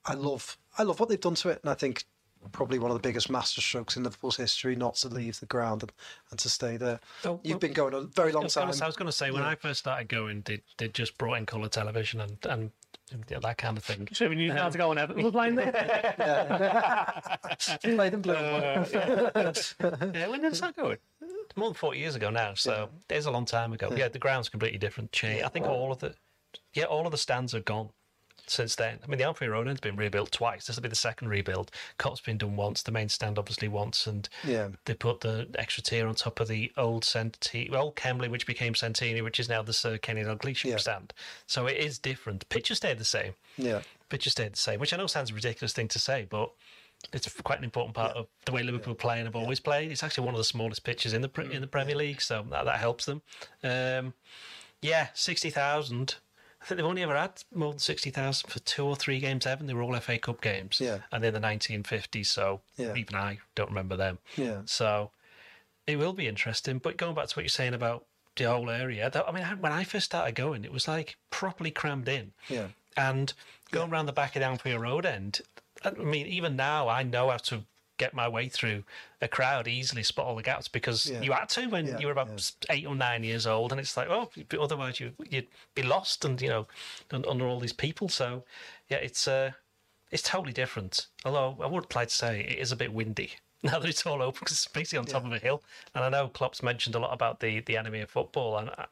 [0.04, 2.04] I love I love what they've done to it, and I think
[2.50, 5.92] probably one of the biggest masterstrokes in Liverpool's history not to leave the ground and,
[6.30, 6.98] and to stay there.
[7.24, 8.68] Oh, You've well- been going a very long I time.
[8.68, 11.34] gonna I was going to say when I first started going, they they just brought
[11.34, 12.70] in colour television and and
[13.12, 14.08] you know, that kind of thing.
[14.12, 15.72] So we knew how to go on Everton was playing there.
[17.82, 19.74] Played in blue and white.
[19.80, 20.96] yeah, when did that go?
[21.56, 23.92] More than forty years ago now, so it's a long time ago.
[23.94, 25.12] Yeah, the ground's completely different.
[25.12, 25.42] Change.
[25.42, 26.14] I think all of the
[26.74, 27.90] yeah, all of the stands are gone.
[28.48, 28.98] Since then.
[29.02, 30.66] I mean, the Anfield Road end's been rebuilt twice.
[30.66, 31.70] This will be the second rebuild.
[31.98, 34.70] Kop's been done once, the main stand obviously once, and Yeah.
[34.84, 38.74] they put the extra tier on top of the old Centenary, old Kemlyn, which became
[38.74, 40.76] Centenary, which is now the Sir Kenny Dalglish Yeah.
[40.78, 41.14] stand.
[41.46, 42.40] So it is different.
[42.40, 43.34] The picture stayed the same.
[43.56, 43.82] Yeah.
[44.08, 46.50] Picture stayed the same, which I know sounds a ridiculous thing to say, but
[47.12, 49.90] it's quite an important part of the way Liverpool play and have always played.
[49.92, 52.64] It's actually one of the smallest pitches in the in the Premier League, so that,
[52.64, 53.22] that helps them.
[53.62, 54.14] Um,
[54.80, 56.16] yeah, sixty thousand.
[56.62, 59.46] I think they've only ever had more than sixty thousand for two or three games
[59.46, 59.60] ever.
[59.60, 60.98] and They were all FA Cup games, Yeah.
[61.10, 62.30] and in the nineteen fifties.
[62.30, 62.94] So Yeah.
[62.94, 64.18] even I don't remember them.
[64.36, 64.62] Yeah.
[64.66, 65.10] So
[65.86, 66.78] it will be interesting.
[66.78, 68.06] But going back to what you're saying about
[68.36, 71.70] the whole area, that, I mean, when I first started going, it was like properly
[71.72, 72.32] crammed in.
[72.48, 72.68] Yeah.
[72.96, 73.32] And
[73.72, 75.40] going around the back of the Anfield Road end,
[75.84, 77.64] I mean, even now I know how to
[77.98, 78.84] get my way through
[79.20, 81.20] a crowd easily, spot all the gaps because Yeah.
[81.22, 83.96] you had to when Yeah, you were about eight or nine years old, and it's
[83.96, 84.30] like, oh,
[84.60, 86.66] otherwise you you'd be lost and you know
[87.12, 88.08] under all these people.
[88.08, 88.44] So
[88.88, 89.52] yeah, it's uh,
[90.10, 91.06] it's totally different.
[91.24, 93.32] Although I would like to say it is a bit windy.
[93.64, 95.62] Now that it's all open, because it's basically on top of a hill,
[95.94, 98.86] and I know Klopp's mentioned a lot about the, the enemy of football, and I,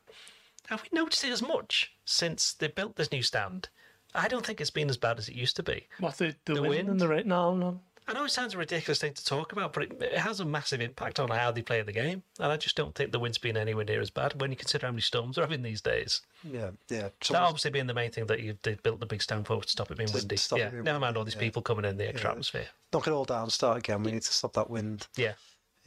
[0.68, 3.68] have we noticed it as much since they built this new stand?
[4.14, 5.88] I don't think it's been as bad as it used to be.
[5.98, 6.88] What the the, The wind, wind?
[6.88, 7.26] and the rain?
[7.26, 7.80] No, no.
[8.10, 10.44] I know it sounds a ridiculous thing to talk about, but it, it has a
[10.44, 12.24] massive impact on how they play the game.
[12.40, 14.86] And I just don't think the wind's been anywhere near as bad when you consider
[14.86, 16.22] how many storms are having these days.
[16.42, 16.70] Yeah.
[16.88, 17.10] Yeah.
[17.22, 19.62] So That obviously being the main thing that you they built the big stand for
[19.62, 20.34] to stop it being windy.
[20.34, 22.66] it yeah, being never mind all these people coming in the extra atmosphere.
[22.92, 24.02] knock it all down, start again.
[24.02, 25.06] We need to stop that wind.
[25.16, 25.34] Yeah,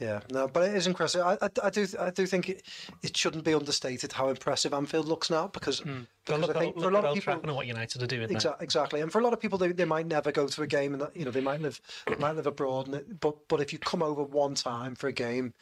[0.00, 1.20] Yeah, no, but it is impressive.
[1.20, 2.62] I, I, I do, I do think it,
[3.02, 5.90] it shouldn't be understated how impressive Anfield looks now because, hmm.
[6.28, 8.06] Well, because look, I think look for a lot of people, and what United are
[8.06, 8.28] doing.
[8.28, 10.66] Exa- exactly, and for a lot of people, they, they might never go to a
[10.66, 12.86] game, and that, you know they might live they might live abroad.
[12.86, 15.54] And it, but but if you come over one time for a game,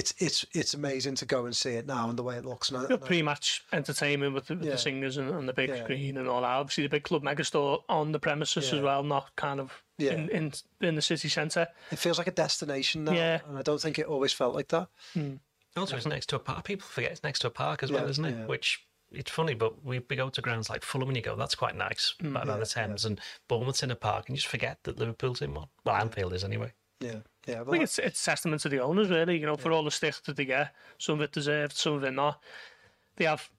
[0.00, 2.68] it's it's it's amazing to go and see it now and the way it looks.
[2.70, 4.72] And I, Good and I- pre-match entertainment with the, with Yeah.
[4.72, 5.82] the singers and, and the big Yeah.
[5.84, 6.48] screen and all that.
[6.48, 10.12] Obviously, the big club megastore on the premises as well, not kind of Yeah.
[10.12, 11.66] in, in in the city centre.
[11.90, 13.40] it feels like a destination now, Yeah.
[13.48, 14.88] and I don't think it always felt like that.
[15.76, 16.64] Also, it's next to a park.
[16.64, 18.36] People forget it's next to a park as well, Yeah, isn't it?
[18.38, 18.46] yeah.
[18.46, 21.54] Which it's funny, but we, we go to grounds like Fulham and you go, that's
[21.54, 24.48] quite nice, Mm, back by the Thames, and Bournemouth's in a park, and you just
[24.48, 25.68] forget that Liverpool's in one.
[25.84, 26.72] Well, Anfield is anyway.
[27.00, 29.38] Yeah, yeah, I think it's it's testament to the owners, really.
[29.38, 32.04] You know, for all the stick that they get, some of it deserved, some of
[32.04, 32.40] it not.
[33.16, 33.50] They have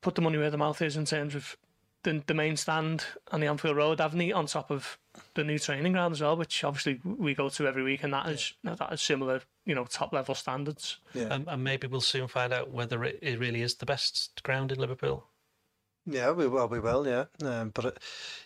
[0.00, 1.56] put the money where the mouth is in terms of
[2.02, 4.32] the, the main stand and the Anfield Road, haven't they?
[4.32, 4.98] On top of
[5.34, 8.28] the new training ground as well, which obviously we go to every week, and that
[8.28, 10.98] is that is similar, you know, top level standards.
[11.12, 14.42] yeah, And, and maybe we'll soon find out whether it, it really is the best
[14.42, 15.26] ground in Liverpool.
[16.06, 17.24] Yeah, we will, we will, yeah.
[17.46, 17.98] Um, but it,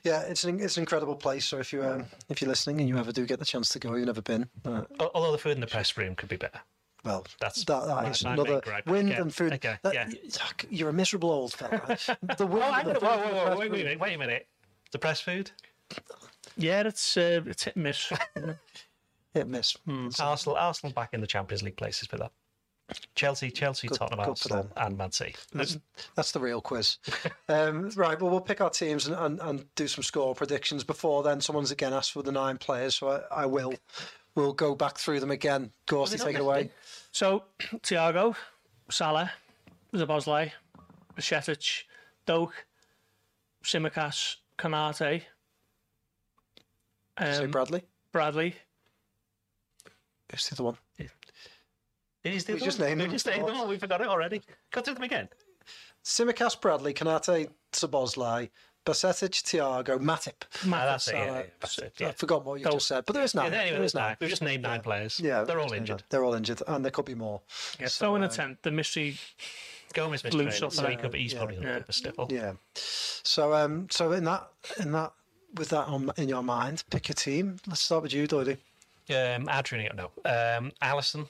[0.04, 1.44] yeah, it's an it's an incredible place.
[1.44, 3.78] So if you um, if you're listening and you ever do get the chance to
[3.78, 4.48] go, you've never been.
[4.64, 4.82] Uh,
[5.14, 6.60] Although the food in the press room could be better.
[7.04, 8.86] well, That's that, that my- is my another gripe.
[8.86, 9.52] wind Okay, and food.
[9.54, 10.08] okay, that- yeah.
[10.70, 11.96] You're a miserable old fella.
[12.38, 13.64] the wind Oh, hang and on, the whoa, food in the whoa, whoa, press wait,
[13.70, 13.72] room.
[13.72, 14.46] wait, wait, wait a minute.
[14.92, 15.50] The press food?
[16.56, 18.12] Yeah, it's uh, it's hit and miss.
[19.34, 19.76] Hit miss.
[20.18, 22.32] Arsenal, Arsenal back in the Champions League places for that.
[23.14, 25.34] Chelsea, Chelsea, Tottenham, good Arsenal, and Man City.
[25.52, 25.78] That's,
[26.14, 26.98] that's the real quiz.
[27.48, 30.84] um, right, well, we'll pick our teams and, and, and do some score predictions.
[30.84, 33.74] Before then, someone's again asked for the nine players, so I, I will.
[34.34, 35.72] We'll go back through them again.
[35.86, 36.70] Gorsty, not take it away.
[37.12, 38.36] So, Thiago,
[38.90, 39.32] Salah,
[39.92, 40.52] Szoboszlai,
[41.16, 41.82] Bajcetic,
[42.24, 42.52] Doak,
[43.64, 45.22] Tsimikas, Konaté,
[47.20, 47.82] Say um, Bradley.
[48.12, 48.54] Bradley.
[50.30, 50.76] Who's the other one?
[52.28, 52.88] It is the We other just one.
[52.88, 53.12] named we them.
[53.12, 53.66] just named them all.
[53.68, 54.42] We forgot it already.
[54.70, 55.28] Go through them again.
[56.04, 58.48] Tsimikas, Bradley, Konaté, Szoboszlai,
[58.86, 60.42] Bajcetic, Thiago, Matip.
[60.66, 61.14] Ah, that's it.
[61.14, 61.38] Yeah, Salah.
[61.38, 61.92] yeah, that's it.
[62.00, 62.74] I forgot what you Doak.
[62.74, 63.52] just said, but there is nine.
[63.52, 64.08] Yeah, anyway, there is there's nine.
[64.10, 64.16] nine.
[64.20, 65.20] We've just named nine players.
[65.20, 65.98] Yeah, they're all injured.
[65.98, 66.04] nine.
[66.08, 67.42] They're all injured, and there could be more.
[67.78, 68.62] Yeah, throw in a tent.
[68.62, 69.18] The mystery.
[69.94, 70.90] Gomez missed Loose training, up so there.
[70.90, 71.78] he could be, he's probably Yeah.
[71.78, 71.82] yeah.
[71.90, 72.28] still.
[72.30, 72.52] Yeah.
[72.74, 74.48] So, um, so in that,
[74.78, 75.12] in that,
[75.54, 77.56] with that on in your mind, pick your team.
[77.66, 78.58] Let's start with you, Doody.
[79.10, 80.10] Um, Adrian, no.
[80.26, 81.28] Um, Alisson.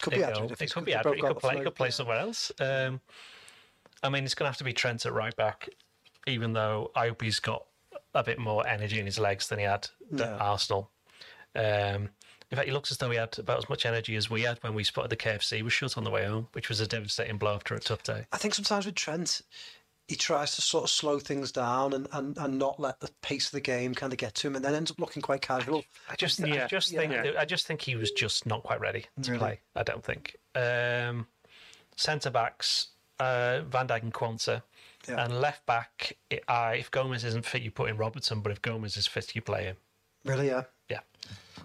[0.00, 0.50] Could be Adrian.
[0.60, 1.16] It could be Adrian.
[1.16, 1.56] He could play.
[1.56, 2.52] He could play somewhere else.
[2.60, 3.00] Um,
[4.02, 5.68] I mean, it's going to have to be Trent at right back,
[6.26, 7.64] even though I hope he's got
[8.14, 10.36] a bit more energy in his legs than he had at Yeah.
[10.36, 10.90] Arsenal.
[11.54, 12.10] Um,
[12.50, 14.58] in fact, he looks as though he had about as much energy as we had
[14.62, 17.36] when we spotted the KFC was shut on the way home, which was a devastating
[17.36, 18.26] blow after a tough day.
[18.32, 19.42] I think sometimes with Trent,
[20.08, 23.46] he tries to sort of slow things down and, and, and not let the pace
[23.46, 25.84] of the game kind of get to him, and then ends up looking quite casual.
[26.10, 26.66] I just, I Yeah.
[26.66, 27.32] just think, Yeah.
[27.38, 29.38] I just think he was just not quite ready to Really?
[29.38, 29.60] play.
[29.76, 30.36] I don't think.
[30.54, 31.26] Um,
[31.96, 32.88] Centre backs,
[33.20, 34.62] uh, Van Dijk and Quansah,
[35.08, 35.24] Yeah.
[35.24, 36.16] and left back.
[36.32, 38.40] i I, if Gomez isn't fit, you put in Robertson.
[38.40, 39.76] But if Gomez is fit, you play him.
[40.24, 40.64] Really, yeah.
[40.88, 41.00] Yeah,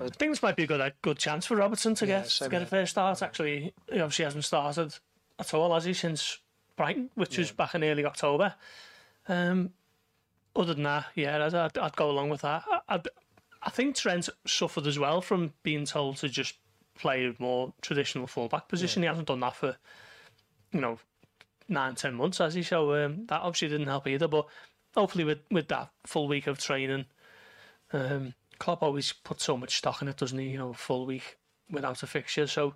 [0.01, 2.25] I think this might be a good a good chance for Robertson to Yeah, get
[2.25, 2.67] to same get a here.
[2.81, 3.21] first start.
[3.21, 4.95] Actually, he obviously hasn't started
[5.39, 6.39] at all, has he, since
[6.75, 8.55] Brighton, which was back in early October.
[9.27, 9.71] Um,
[10.55, 12.63] other than that, yeah, I'd, I'd, I'd go along with that.
[12.69, 13.07] I, I'd,
[13.61, 16.55] I think Trent suffered as well from being told to just
[16.95, 19.01] play a more traditional fullback position.
[19.01, 19.77] He hasn't done that for,
[20.71, 20.99] you know,
[21.67, 22.63] nine, ten months, has he?
[22.63, 24.27] So um, that obviously didn't help either.
[24.27, 24.47] But
[24.95, 27.05] hopefully, with, with that full week of training,
[27.93, 30.49] um, Klopp always puts so much stock in it, doesn't he?
[30.49, 31.37] You know, a full week
[31.71, 32.47] without a fixture.
[32.47, 32.75] So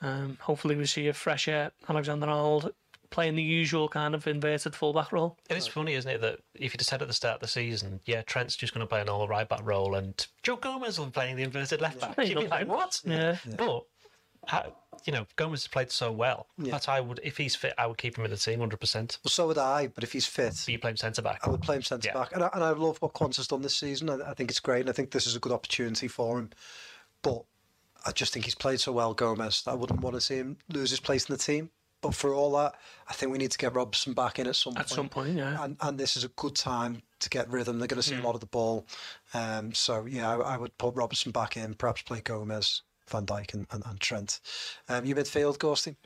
[0.00, 2.72] um, hopefully, we see a fresher Alexander Arnold
[3.12, 5.38] playing the usual kind of inverted fullback role.
[5.48, 7.48] It is funny, isn't it, that if you just said at the start of the
[7.48, 10.98] season, yeah, Trent's just going to play an all right back role and Joe Gomez
[10.98, 12.16] will be playing the inverted left back.
[12.18, 13.00] Yeah, You'd be like, what?
[13.04, 13.36] Yeah.
[13.56, 13.82] But,
[14.50, 14.62] uh,
[15.04, 17.98] you know, Gomez has played so well that I would, if he's fit, I would
[17.98, 18.94] keep him in the team 100%.
[18.94, 21.40] Well, so would I, but if he's fit, But you play him centre back.
[21.46, 22.14] I would play him centre Yeah.
[22.14, 22.32] back.
[22.32, 24.10] And I, and I love what Quansah's done this season.
[24.10, 24.80] I, I think it's great.
[24.80, 26.50] And I think this is a good opportunity for him.
[27.22, 27.44] But
[28.04, 30.56] I just think he's played so well, Gomez, that I wouldn't want to see him
[30.68, 31.70] lose his place in the team.
[32.02, 32.74] But for all that,
[33.08, 34.88] I think we need to get Robson back in at some At point.
[34.90, 35.64] some point, yeah.
[35.64, 37.78] And, and this is a good time to get rhythm.
[37.78, 38.22] They're going to see Hmm.
[38.22, 38.84] a lot of the ball.
[39.32, 43.54] Um, so, yeah, I, I would put Robertson back in, perhaps play Gomez, Van Dijk,
[43.54, 44.40] and, and, and Trent.
[44.88, 45.96] Um, you midfield, Gorsty?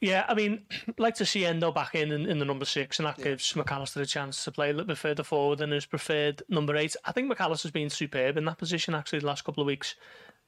[0.00, 0.62] Yeah, I mean,
[0.98, 4.00] like to see Endo back in, in in the number six, and that gives McAllister
[4.00, 6.94] a chance to play a little bit further forward than his preferred number eight.
[7.04, 9.96] I think McAllister's been superb in that position actually the last couple of weeks.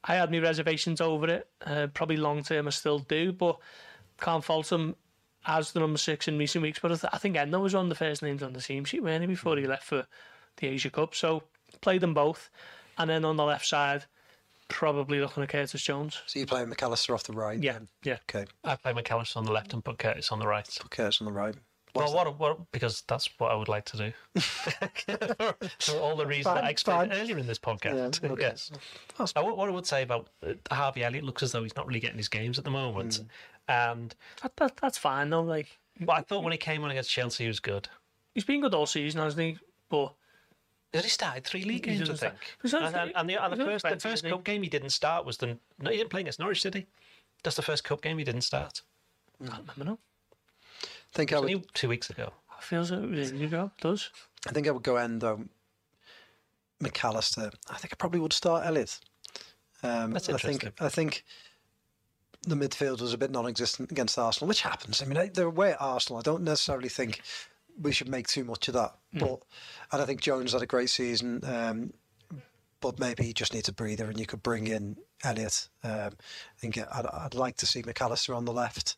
[0.05, 1.49] I had my reservations over it.
[1.67, 3.59] Uh, probably long term, I still do, but
[4.21, 4.95] can't fault him
[5.47, 6.79] as the number six in recent weeks.
[6.81, 8.85] But I, th- I think Endo was one of the first names on the team
[8.85, 10.07] sheet, weren't he, before he left for
[10.59, 11.15] the Asia Cup?
[11.15, 11.43] So
[11.81, 12.51] played them both,
[12.99, 14.05] and then on the left side,
[14.69, 16.21] probably looking at Curtis Jones.
[16.27, 17.59] So you play McAllister off the right?
[17.59, 17.89] Yeah, then?
[18.05, 18.17] yeah.
[18.29, 18.47] Okay.
[18.65, 20.69] I play McAllister on the left and put Curtis on the right.
[20.81, 21.55] Put Curtis on the right.
[21.93, 24.13] Well, what, what, because that's what I would like to do.
[25.81, 27.21] For all the reasons that I explained fine.
[27.21, 28.23] earlier in this podcast.
[28.23, 28.43] Yeah, okay.
[28.43, 28.71] Yes.
[29.19, 31.75] That's- Now, what, what I would say about uh, Harvey Elliott looks as though he's
[31.75, 33.17] not really getting his games at the moment.
[33.17, 33.23] Hmm.
[33.71, 35.43] And That, that, that's fine though.
[35.43, 37.89] Like but I thought when he came on against Chelsea, he was good.
[38.35, 39.59] he's been good all season, hasn't he?
[39.89, 40.13] But
[40.93, 42.57] Did he started three league He games, I doesn't start- think.
[42.63, 44.27] He's not- And, and, and the, and he's the not first, the expensive, first isn't
[44.29, 44.33] he?
[44.33, 45.59] cup game he didn't start was the.
[45.79, 46.87] No, he didn't play against Norwich, did he?
[47.43, 48.83] That's the first cup game he didn't start.
[49.43, 49.99] I can't remember now.
[51.13, 52.33] think I It would was only two weeks ago.
[52.59, 53.71] It feels like it was ages ago.
[53.79, 54.11] It does.
[54.49, 55.45] I think I would go Endo,
[56.83, 57.53] McAllister.
[57.71, 58.99] I think I probably would start Elliott.
[59.83, 60.73] Um, That's I think interesting.
[60.87, 61.25] I think
[62.43, 65.03] the midfield was a bit non-existent against Arsenal, which happens.
[65.03, 66.19] I mean, they're away at Arsenal.
[66.19, 67.21] I don't necessarily think
[67.81, 68.95] we should make too much of that.
[69.13, 69.43] But
[69.93, 71.43] and I think Jones had a great season.
[71.45, 71.93] Um,
[72.81, 75.69] but maybe he just needs a breather, and you could bring in Elliott.
[75.85, 78.97] Um, I think I'd, I'd like to see McAllister on the left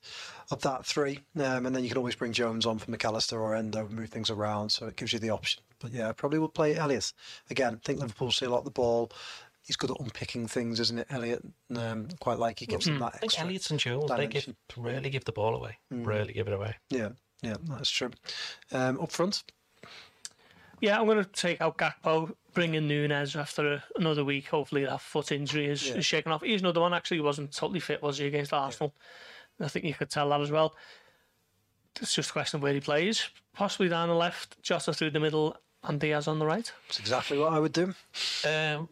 [0.50, 3.54] of that three, um, and then you can always bring Jones on for McAllister or
[3.56, 5.62] Endo, move things around, so it gives you the option.
[5.80, 7.12] But yeah, I probably would play Elliott
[7.50, 7.74] again.
[7.74, 9.10] I think Liverpool see a lot of the ball.
[9.66, 11.42] He's good at unpicking things, isn't it, Elliott?
[11.76, 13.44] Um, quite like he gives them that I think extra.
[13.44, 14.56] Elliott and Jones, they give, dimension.
[14.76, 15.78] rarely give the ball away.
[15.90, 16.74] Really give it away.
[16.90, 17.10] Yeah,
[17.42, 18.10] yeah, that's true.
[18.72, 19.44] Um, up front,
[20.80, 24.48] Yeah, I'm going to take out Gakpo, bring in Nunez after a, another week.
[24.48, 25.94] Hopefully that foot injury is, Yeah.
[25.94, 26.42] is shaken off.
[26.42, 26.92] He's another one.
[26.92, 28.94] Actually, he wasn't totally fit, was he, against Arsenal?
[29.60, 30.74] I think you could tell that as well.
[32.00, 33.28] It's just a question of where he plays.
[33.52, 36.72] Possibly down the left, Jota through the middle, and Diaz on the right.
[36.88, 37.94] that's exactly what I would do.
[38.48, 38.88] Um,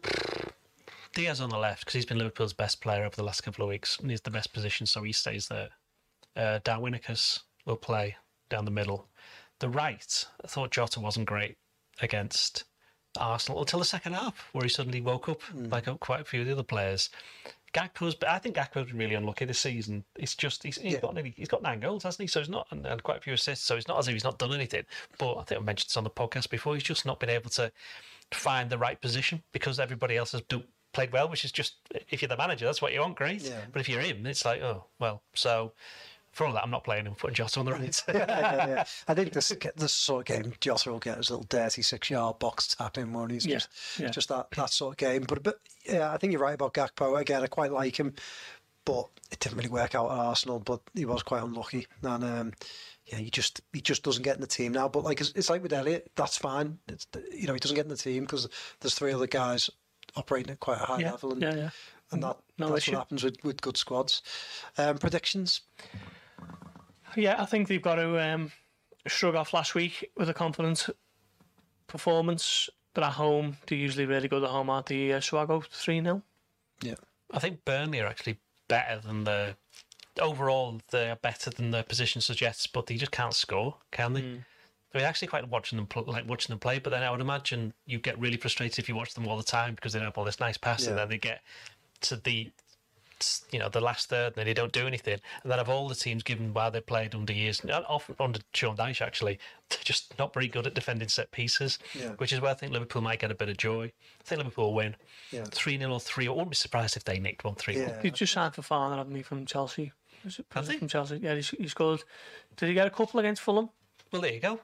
[1.13, 3.69] Diaz on the left because he's been Liverpool's best player over the last couple of
[3.69, 3.97] weeks.
[3.99, 5.69] And he's the best position, so he stays there.
[6.35, 8.15] Uh, Darwin Nunez will play
[8.49, 9.07] down the middle.
[9.59, 11.57] The right, I thought Jota wasn't great
[12.01, 12.63] against
[13.19, 16.41] Arsenal until the second half, where he suddenly woke up like uh, quite a few
[16.41, 17.09] of the other players.
[17.73, 20.03] Gakpo's, but I think Gakpo's been really unlucky this season.
[20.17, 20.99] It's just he's, he's Yeah.
[20.99, 22.27] got nearly, he's got nine goals, hasn't he?
[22.27, 23.65] So he's not and, and quite a few assists.
[23.65, 24.83] So it's not as if he's not done anything.
[25.17, 26.73] But I think I mentioned this on the podcast before.
[26.73, 27.71] He's just not been able to
[28.31, 30.63] find the right position because everybody else has do,
[30.93, 31.29] played well.
[31.29, 31.75] Which is just
[32.09, 33.41] if you're the manager, that's what you want, great.
[33.41, 33.61] Yeah.
[33.71, 35.21] But if you're him, it's like oh well.
[35.33, 35.73] So
[36.31, 37.15] for all that, I'm not playing him.
[37.15, 38.03] Putting Jota on the right.
[38.07, 38.83] yeah, yeah, yeah.
[39.07, 42.39] I think this this sort of game, Jota will get his little dirty six yard
[42.39, 43.29] box tap in one.
[43.29, 43.69] He's Yeah, just
[43.99, 44.09] yeah.
[44.09, 45.25] just that, that sort of game.
[45.27, 47.19] But but yeah, I think you're right about Gakpo.
[47.19, 48.13] Again, I quite like him,
[48.85, 50.59] but it didn't really work out at Arsenal.
[50.59, 52.53] But he was quite unlucky, and um,
[53.05, 54.87] yeah, he just he just doesn't get in the team now.
[54.87, 56.77] But like it's, it's like with Elliott, that's fine.
[56.87, 58.47] It's, you know, he doesn't get in the team because
[58.79, 59.69] there's three other guys
[60.15, 61.69] operating at quite a high Yeah, level, and yeah, yeah.
[62.11, 62.91] and that No that's issue.
[62.93, 64.21] what happens with, with good squads.
[64.77, 65.61] Um, predictions.
[67.15, 68.51] Yeah, I think they've got to um,
[69.07, 70.87] shrug off last week with a confident
[71.87, 72.69] performance.
[72.93, 73.57] They're at home.
[73.67, 75.11] They're usually really good at home, aren't they?
[75.13, 76.21] Uh, so I go 3 0.
[76.81, 76.95] Yeah.
[77.31, 78.37] I think Burnley are actually
[78.67, 79.55] better than the
[80.21, 80.79] overall.
[80.91, 84.41] They're better than their position suggests, but they just can't score, can they?
[84.93, 86.79] I mean, actually, quite watching them pl- like watching them play.
[86.79, 89.43] But then I would imagine you get really frustrated if you watch them all the
[89.43, 91.01] time because they have all this nice pass, and Yeah.
[91.03, 91.41] then they get
[92.01, 92.51] to the
[93.51, 95.19] you know the last third, and then they don't do anything.
[95.43, 98.39] And then of all the teams given while they played under years, not often under
[98.51, 99.37] Sean Dyche actually,
[99.69, 102.13] they're just not very good at defending set pieces, Yeah.
[102.13, 103.85] which is where I think Liverpool might get a bit of joy.
[104.19, 104.95] I think Liverpool will win
[105.31, 105.43] Yeah.
[105.51, 106.27] three 0 or three.
[106.27, 107.77] I wouldn't be surprised if they nicked one three.
[107.77, 108.01] Yeah.
[108.01, 109.91] He just signed Fofana, haven't he, from Chelsea?
[110.25, 111.17] Was it, was it from Chelsea?
[111.17, 112.03] Yeah, he, he scored.
[112.57, 113.69] Did he get a couple against Fulham?
[114.11, 114.59] Well, there you go.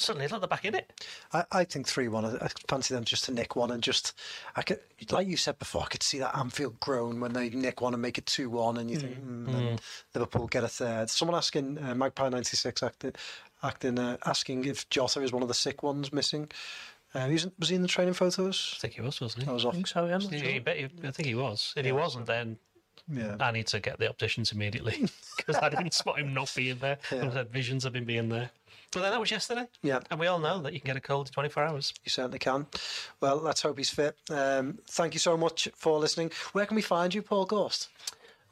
[0.00, 1.04] Suddenly, look, they're back in it.
[1.32, 2.24] I, I think three one.
[2.24, 4.14] I, I fancy them just to nick one and just.
[4.56, 4.80] I could,
[5.10, 8.02] like you said before, I could see that Anfield groan when they nick one and
[8.02, 9.48] make it two one, and you think mm.
[9.54, 9.80] and
[10.14, 11.10] Liverpool get a third.
[11.10, 13.12] Someone asking uh, Magpie ninety six acting,
[13.62, 16.50] acting uh, asking if Jota is one of the sick ones missing.
[17.14, 18.74] Uh, was, was he in the training photos?
[18.76, 19.48] I think he was, wasn't he?
[19.48, 19.54] I he?
[19.54, 19.74] was I off.
[19.74, 20.14] think so, yeah.
[20.16, 20.48] I'm not Yeah, sure.
[20.48, 21.72] he he- I think he was.
[21.74, 22.58] If he wasn't, then
[23.10, 23.36] Yeah.
[23.40, 26.98] I need to get the opticians immediately because I didn't spot him not being there.
[27.10, 28.50] I had visions of him being there.
[28.92, 29.66] But then that was yesterday.
[29.82, 30.00] Yeah.
[30.10, 31.92] And we all know that you can get a cold in 24 hours.
[32.04, 32.66] You certainly can.
[33.20, 34.16] Well, let's hope he's fit.
[34.30, 36.30] Um, thank you so much for listening.
[36.52, 37.88] Where can we find you, Paul Gorst?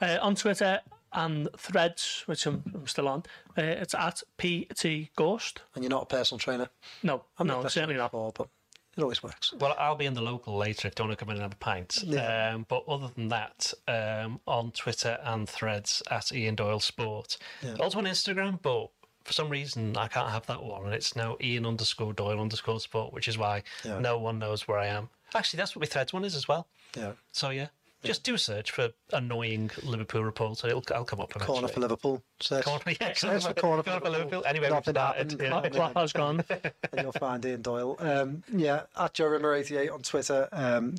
[0.00, 0.80] Uh, on Twitter
[1.12, 3.22] and Threads, which I'm, I'm still on,
[3.56, 5.62] uh, it's at PT Gorst.
[5.74, 6.68] And you're not a personal trainer.
[7.02, 8.10] No, I'm no, not certainly not.
[8.10, 8.48] before, but
[8.96, 9.52] it always works.
[9.58, 11.52] Well, I'll be in the local later if you want to come in and have
[11.52, 11.98] a pint.
[12.02, 12.52] Yeah.
[12.54, 17.36] Um, but other than that, um, on Twitter and threads at Ian Doyle Sport.
[17.78, 18.88] Also on Instagram, but
[19.26, 20.84] for some reason I can't have that one.
[20.84, 23.98] And it's now Ian underscore Doyle underscore Sport, which is why Yeah.
[23.98, 25.08] no one knows where I am.
[25.34, 26.68] Actually, that's what my threads one is as well.
[26.96, 27.12] Yeah.
[27.32, 27.68] So yeah,
[28.04, 30.68] just do a search for annoying Liverpool reporter.
[30.68, 31.54] It'll I'll come up eventually.
[31.54, 32.22] Corner for Liverpool.
[32.40, 34.42] Search, Corner for, yeah, search for corner for Corner Liverpool.
[34.46, 35.32] Anyway, we've Nothing started.
[35.32, 35.40] happened.
[35.42, 35.50] Yeah.
[35.50, 36.44] Mark Klopp has gone.
[36.50, 37.96] and you'll find Ian Doyle.
[37.98, 40.48] Um, yeah, at Joe Rimmer88 on Twitter.
[40.52, 40.94] Um,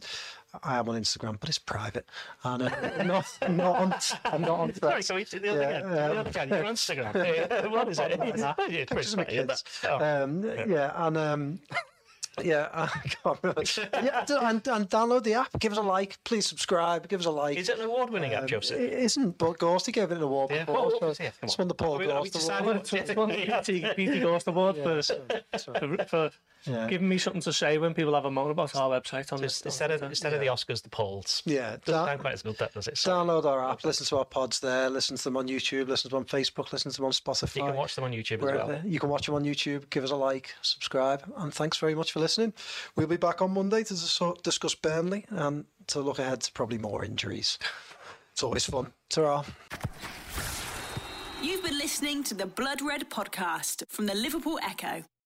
[0.63, 2.05] I am on Instagram, but it's private.
[2.43, 3.93] And uh, I'm not, I'm not on,
[4.25, 5.83] I'm not on Sorry, so we did the other Yeah, again.
[5.85, 6.49] um, the other again.
[6.49, 7.13] You're on Instagram.
[7.15, 8.19] Yeah, what is it?
[8.71, 9.63] Yeah, Pictures of my kids.
[9.83, 9.87] isn't it?
[10.01, 10.23] Oh.
[10.23, 11.59] Um, yeah, and um,
[12.43, 13.63] yeah, I can't remember.
[13.93, 15.49] yeah, and, and download the app.
[15.59, 16.17] Give us a like.
[16.23, 17.07] Please subscribe.
[17.07, 17.57] Give us a like.
[17.57, 18.79] Is it an award-winning app, um, Joseph?
[18.79, 20.65] It isn't, but Gorsty gave it an award Yeah.
[20.65, 20.91] before.
[21.01, 22.93] Well, so it's won the Paul Are we- are we Gorst Award.
[22.93, 25.01] It's one PT, PT Gorst Award for,
[26.05, 26.31] for
[26.67, 26.87] Yeah.
[26.87, 29.31] giving me something to say when people have a moan about our website.
[29.31, 31.41] On Just this, instead of instead of the Oscars, the polls.
[31.45, 32.97] Yeah, doesn't that- sound quite as good, that does it?
[32.97, 36.09] So Download our app, listen to our pods there, listen to them on YouTube, listen
[36.09, 37.55] to them on Facebook, listen to them on Spotify.
[37.57, 38.73] you can watch them on YouTube as wherever.
[38.73, 38.81] well.
[38.85, 39.89] You can watch them on YouTube.
[39.89, 42.53] Give us a like, subscribe, and thanks very much for listening.
[42.95, 43.93] We'll be back on Monday to
[44.43, 47.57] discuss Burnley and to look ahead to probably more injuries.
[48.33, 48.91] It's always fun.
[49.09, 49.43] Ta-ra.
[51.41, 55.03] You've been listening to the Blood Red podcast from the Liverpool Echo.